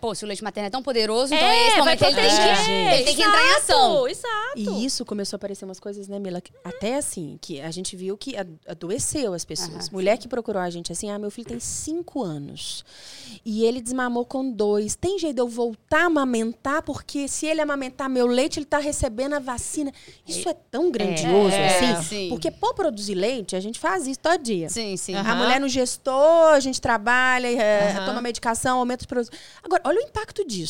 [0.00, 2.14] Pô, se o leite materno é tão poderoso, então É, é esse vai momento ele
[2.14, 4.08] tem, que, ele tem que entrar em ação.
[4.08, 4.56] Exato.
[4.56, 6.40] E isso começou a aparecer umas coisas, né, Mila?
[6.40, 8.34] que- Até assim, que a gente viu que
[8.66, 9.86] adoeceu as pessoas.
[9.86, 12.84] Aham, Mulher que procurou a gente assim, ah, meu filho tem cinco anos.
[13.44, 14.94] E ele desmamou com dois.
[14.94, 16.82] Tem jeito de eu voltar a amamentar?
[16.82, 19.92] Porque se ele amamentar meu leite, ele tá recebendo a vacina.
[20.26, 22.02] Isso é tão grandioso, É, assim.
[22.08, 22.28] sim.
[22.28, 24.68] Porque por produzir leite, a gente faz isso todo dia.
[24.68, 25.14] Sim, sim.
[25.14, 25.32] Aham.
[25.32, 28.06] A mulher não gestou, a gente trabalha, é, Aham.
[28.06, 29.38] toma medicação, aumenta os produtos.
[29.62, 30.65] Agora, olha o impacto disso.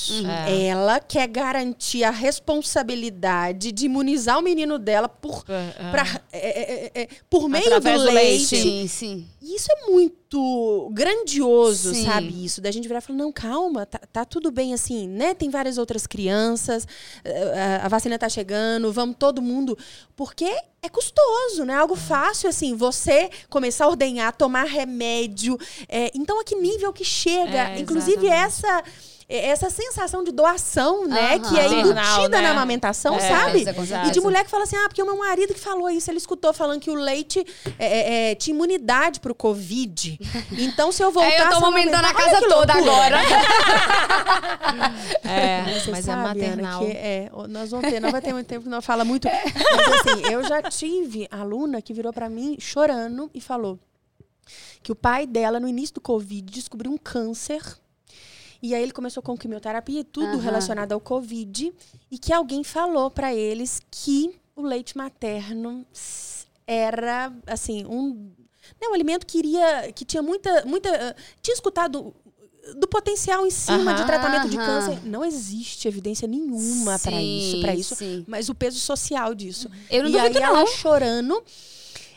[0.49, 0.67] É.
[0.67, 5.53] Ela quer garantir a responsabilidade de imunizar o menino dela por, É,
[5.89, 5.91] é.
[5.91, 8.55] pra- é, é, é, é, por meio Através do do leite.
[8.55, 8.63] leite.
[8.63, 9.27] Sim, sim.
[9.43, 12.05] E isso é muito grandioso, Sim.
[12.05, 12.45] sabe?
[12.45, 15.35] Isso, da gente virar e falar, não, calma, tá, tá tudo bem assim, né?
[15.35, 16.87] Tem várias outras crianças,
[17.25, 19.79] eh, a, a vacina tá chegando, vamos todo mundo.
[20.17, 20.45] Porque
[20.83, 21.75] é custoso, né?
[21.75, 25.57] Algo fácil, assim, você começar a ordenhar, tomar remédio.
[25.89, 27.71] eh, então, a que nível que chega?
[27.71, 28.45] É, Inclusive, exatamente.
[28.47, 28.83] essa.
[29.29, 31.35] Essa sensação de doação, né?
[31.35, 31.41] Aham.
[31.41, 32.43] Que é embutida né?
[32.43, 33.65] na amamentação, É, sabe?
[33.75, 36.09] com E de mulher que fala assim, ah, porque o meu marido que falou isso,
[36.09, 37.45] ele escutou falando que o leite
[37.77, 40.19] é, é, é, tinha imunidade pro Covid.
[40.53, 41.27] Então, se eu voltar...
[41.37, 43.17] É, eu tô amamentando a casa toda agora.
[45.25, 46.85] É, mas é sabe, Ana, maternal.
[46.85, 49.29] que é, nós vamos ter, não vai ter muito tempo nós fala muito.
[49.29, 53.79] Mas assim, eu já tive aluna que virou pra mim chorando e falou
[54.83, 57.61] que o pai dela, no início do Covid, descobriu um câncer.
[58.67, 60.41] E aí ele começou com quimioterapia e tudo Aham.
[60.41, 61.73] relacionado ao Covid.
[62.11, 65.87] E que alguém falou pra eles que o leite materno
[66.67, 68.33] era, assim, um...
[68.81, 69.93] Né, um alimento que iria...
[69.93, 70.65] Que tinha muita...
[70.65, 72.13] muita tinha escutado
[72.77, 74.07] do potencial em cima de Aham.
[74.07, 74.67] tratamento de Aham.
[74.67, 75.07] câncer.
[75.07, 77.95] Não existe evidência nenhuma para isso, para isso.
[77.95, 78.25] sim.
[78.27, 79.71] Mas o peso social disso.
[79.89, 80.43] Eu não e aí não.
[80.43, 81.41] ela chorando,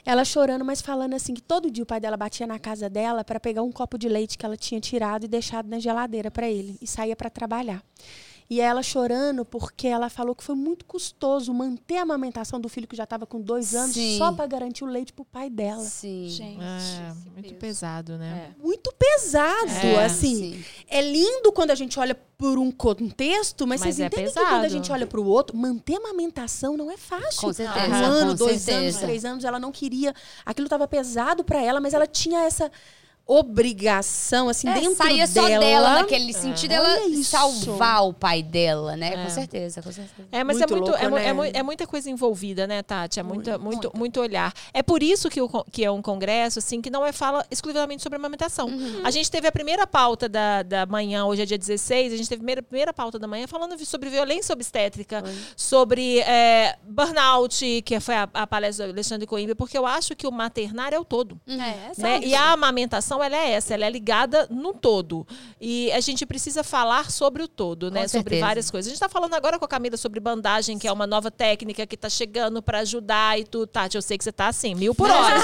[0.06, 3.24] ela chorando, mas falando assim que todo dia o pai dela batia na casa dela
[3.24, 6.50] para pegar um copo de leite que ela tinha tirado e deixado na geladeira para
[6.50, 7.84] ele e saía para trabalhar.
[8.52, 12.88] E ela chorando porque ela falou que foi muito custoso manter a amamentação do filho
[12.88, 14.18] que já estava com dois anos Sim.
[14.18, 15.84] só para garantir o leite pro pai dela.
[15.84, 16.28] Sim.
[16.30, 17.56] Gente, É, muito peso.
[17.60, 18.56] pesado, né?
[18.58, 20.36] Muito pesado, É, assim.
[20.36, 20.66] Sim.
[20.90, 24.34] É lindo quando a gente olha por um contexto, mas, Mas vocês é entendem que
[24.34, 24.70] quando a pesado.
[24.70, 27.42] gente olha para o outro, manter a amamentação não é fácil.
[27.42, 28.80] Com certeza, Um ano, com dois certeza.
[28.88, 30.12] anos, três anos, ela não queria.
[30.44, 32.72] Aquilo estava pesado para ela, mas ela tinha essa
[33.32, 35.48] obrigação, assim, É, dentro saía dela.
[35.54, 37.24] só dela naquele sentido, ela Olha isso.
[37.32, 39.14] salvar o pai dela, né?
[39.14, 39.24] É.
[39.24, 40.28] Com certeza, com certeza.
[40.32, 41.28] É, mas Muito é, muito, louco, é, né?
[41.28, 43.20] é, mu- é muita coisa envolvida, né, Tati?
[43.20, 44.54] É muita, muito, muito, olhar.
[44.74, 48.02] É por isso que, o, que é um congresso, assim, que não é fala exclusivamente
[48.04, 48.68] sobre amamentação.
[48.68, 49.02] Uhum.
[49.04, 52.28] A gente teve a primeira pauta da, da manhã, hoje é dia 16, a gente
[52.28, 55.24] teve a primeira, primeira pauta da manhã falando sobre violência obstétrica,
[55.56, 60.26] sobre é, burnout, que foi a, a palestra do Alexandre Coimbra, porque eu acho que
[60.28, 61.40] o maternar é o todo.
[61.48, 62.20] É, Né?
[62.24, 65.28] E a amamentação, ela é essa, ela é ligada no todo.
[65.60, 68.02] E a gente precisa falar sobre o todo, né?
[68.02, 68.46] Com Sobre certeza.
[68.46, 68.88] várias coisas.
[68.88, 71.86] A gente está falando agora com a Camila sobre bandagem, que é uma nova técnica
[71.86, 73.68] que está chegando para ajudar e tudo.
[73.68, 75.36] Tati, eu sei que você tá assim, mil por hora.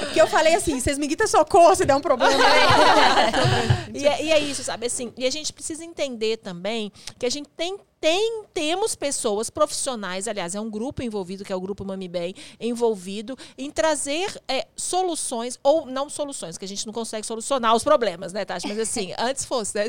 [0.00, 2.32] Porque eu falei assim, vocês me gritam socorro se der um problema.
[3.94, 4.86] e, é, e é isso, sabe?
[4.86, 10.26] Assim, e a gente precisa entender também que a gente tem, tem temos pessoas profissionais,
[10.26, 14.66] aliás, é um grupo envolvido, que é o grupo Mami Bem, envolvido em trazer é,
[14.74, 18.66] soluções, ou não soluções, que a gente não consegue solucionar os problemas, né, Tati?
[18.66, 19.84] Mas assim, antes fosse, né?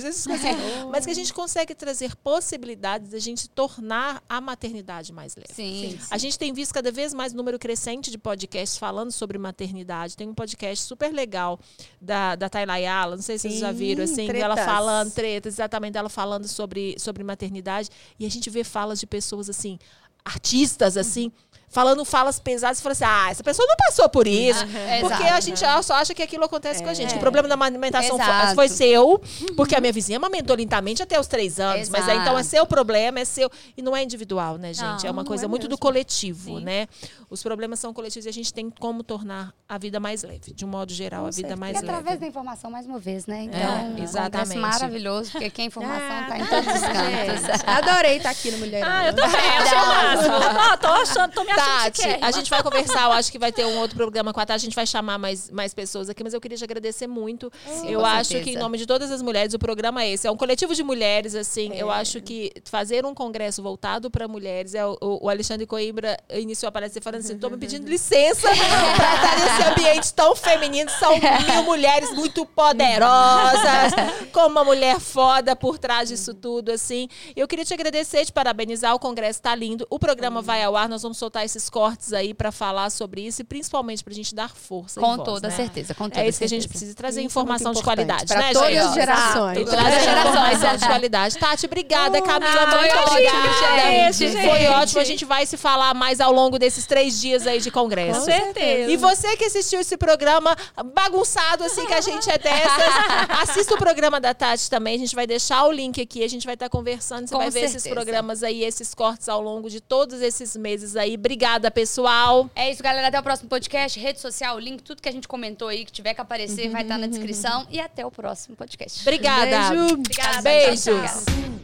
[0.91, 5.53] Mas que a gente consegue trazer possibilidades da gente tornar a maternidade mais leve.
[5.53, 5.97] Sim.
[6.11, 10.17] A gente tem visto cada vez mais número crescente de podcasts falando sobre maternidade.
[10.17, 11.59] Tem um podcast super legal
[12.01, 14.65] da, da Tayla Ayala, não sei se vocês já Sim, viram, assim, tretas.
[14.65, 17.89] falando, tretas, exatamente, ela falando sobre, sobre maternidade.
[18.19, 19.79] E a gente vê falas de pessoas, assim,
[20.23, 21.31] artistas, assim,
[21.69, 24.59] falando falas pesadas e falando assim, ah, essa pessoa não passou por isso.
[25.01, 25.33] porque exato.
[25.33, 27.11] a gente só acha que aquilo acontece com a gente.
[27.11, 28.55] Que o problema da amamentação foi, Exato.
[28.55, 29.21] foi seu,
[29.55, 31.89] porque a minha vizinha amamentou lentamente até os três anos.
[31.89, 32.49] Mas aí, então, é Exato.
[32.55, 33.49] seu problema, é seu.
[33.75, 35.05] E não é individual, né, gente?
[35.05, 35.77] é uma não coisa é muito do mesmo.
[35.79, 36.87] coletivo, né?
[37.29, 40.53] Os problemas são coletivos e a gente tem como tornar a vida mais leve.
[40.53, 42.19] De um modo geral, a vida mais E através leve.
[42.21, 43.43] da informação, mais uma vez, né?
[43.43, 44.57] Então, É, um congresso exatamente.
[44.57, 47.45] maravilhoso, porque aqui a informação Ah, tá em todos os cantos.
[47.47, 48.87] Gente, adorei estar aqui no Mulherão.
[48.89, 50.37] Ah, eu também, achei o máximo.
[50.79, 53.79] Tô achando, tô me Tati, a gente vai conversar, eu acho que vai ter um
[53.79, 56.39] outro programa com a Tati, a gente vai chamar mais, mais pessoas aqui, mas eu
[56.39, 57.51] queria te agradecer muito.
[57.65, 58.51] Sim, eu acho certeza.
[58.51, 60.83] que em nome de todas as mulheres, o programa é esse, é um coletivo de
[60.83, 65.65] mulheres, assim, eu acho que fazer um congresso voltado para mulheres, é o, o Alexandre
[65.65, 70.35] Coimbra iniciou a palestra falando assim, tô me pedindo licença para estar nesse ambiente tão
[70.35, 73.93] feminino, são mil mulheres muito poderosas,
[74.31, 77.07] com uma mulher foda por trás disso tudo, assim.
[77.35, 80.87] Eu queria te agradecer, te parabenizar, o congresso tá lindo, o programa vai ao ar,
[80.87, 84.49] nós vamos soltar esses cortes aí para falar sobre isso e principalmente pra gente dar
[84.55, 85.55] força Com voz, toda né?
[85.55, 86.69] certeza, com toda É isso que a gente certeza.
[86.79, 88.79] precisa trazer Isso é informação muito de qualidade, importante, né, todas gente?
[88.87, 89.57] as gerações.
[89.57, 90.29] E Todas trazer as gerações.
[90.35, 91.37] informação de qualidade.
[91.39, 92.21] Tati, obrigada.
[92.21, 94.11] Camila, Ah, muito obrigada.
[94.11, 94.47] gente, gente.
[94.47, 95.01] Foi ótimo.
[95.01, 98.19] A gente vai se falar mais ao longo desses três dias aí de congresso.
[98.19, 98.91] Com certeza.
[98.91, 100.55] E você que assistiu esse programa
[100.93, 102.93] bagunçado, assim, que a gente é dessas,
[103.41, 104.95] assista o programa da Tati também.
[104.95, 107.27] A gente vai deixar o link aqui, a gente vai estar conversando.
[107.27, 107.95] Você Com vai ver esses certeza.
[107.95, 111.15] programas aí, esses cortes ao longo de todos esses meses aí.
[111.15, 111.36] Obrigada,
[111.71, 112.49] pessoal.
[112.55, 113.07] É isso, galera.
[113.07, 116.13] Até o próximo podcast, rede social, link, tudo que a gente comentou aí, que tiver
[116.13, 117.65] que aparecer, vai estar na descrição.
[117.69, 119.01] E até o próximo podcast.
[119.01, 119.69] Obrigada.
[119.69, 119.93] Beijo.
[119.93, 120.41] Obrigada.
[120.41, 120.83] Beijos.
[120.83, 121.56] Tchau, tchau.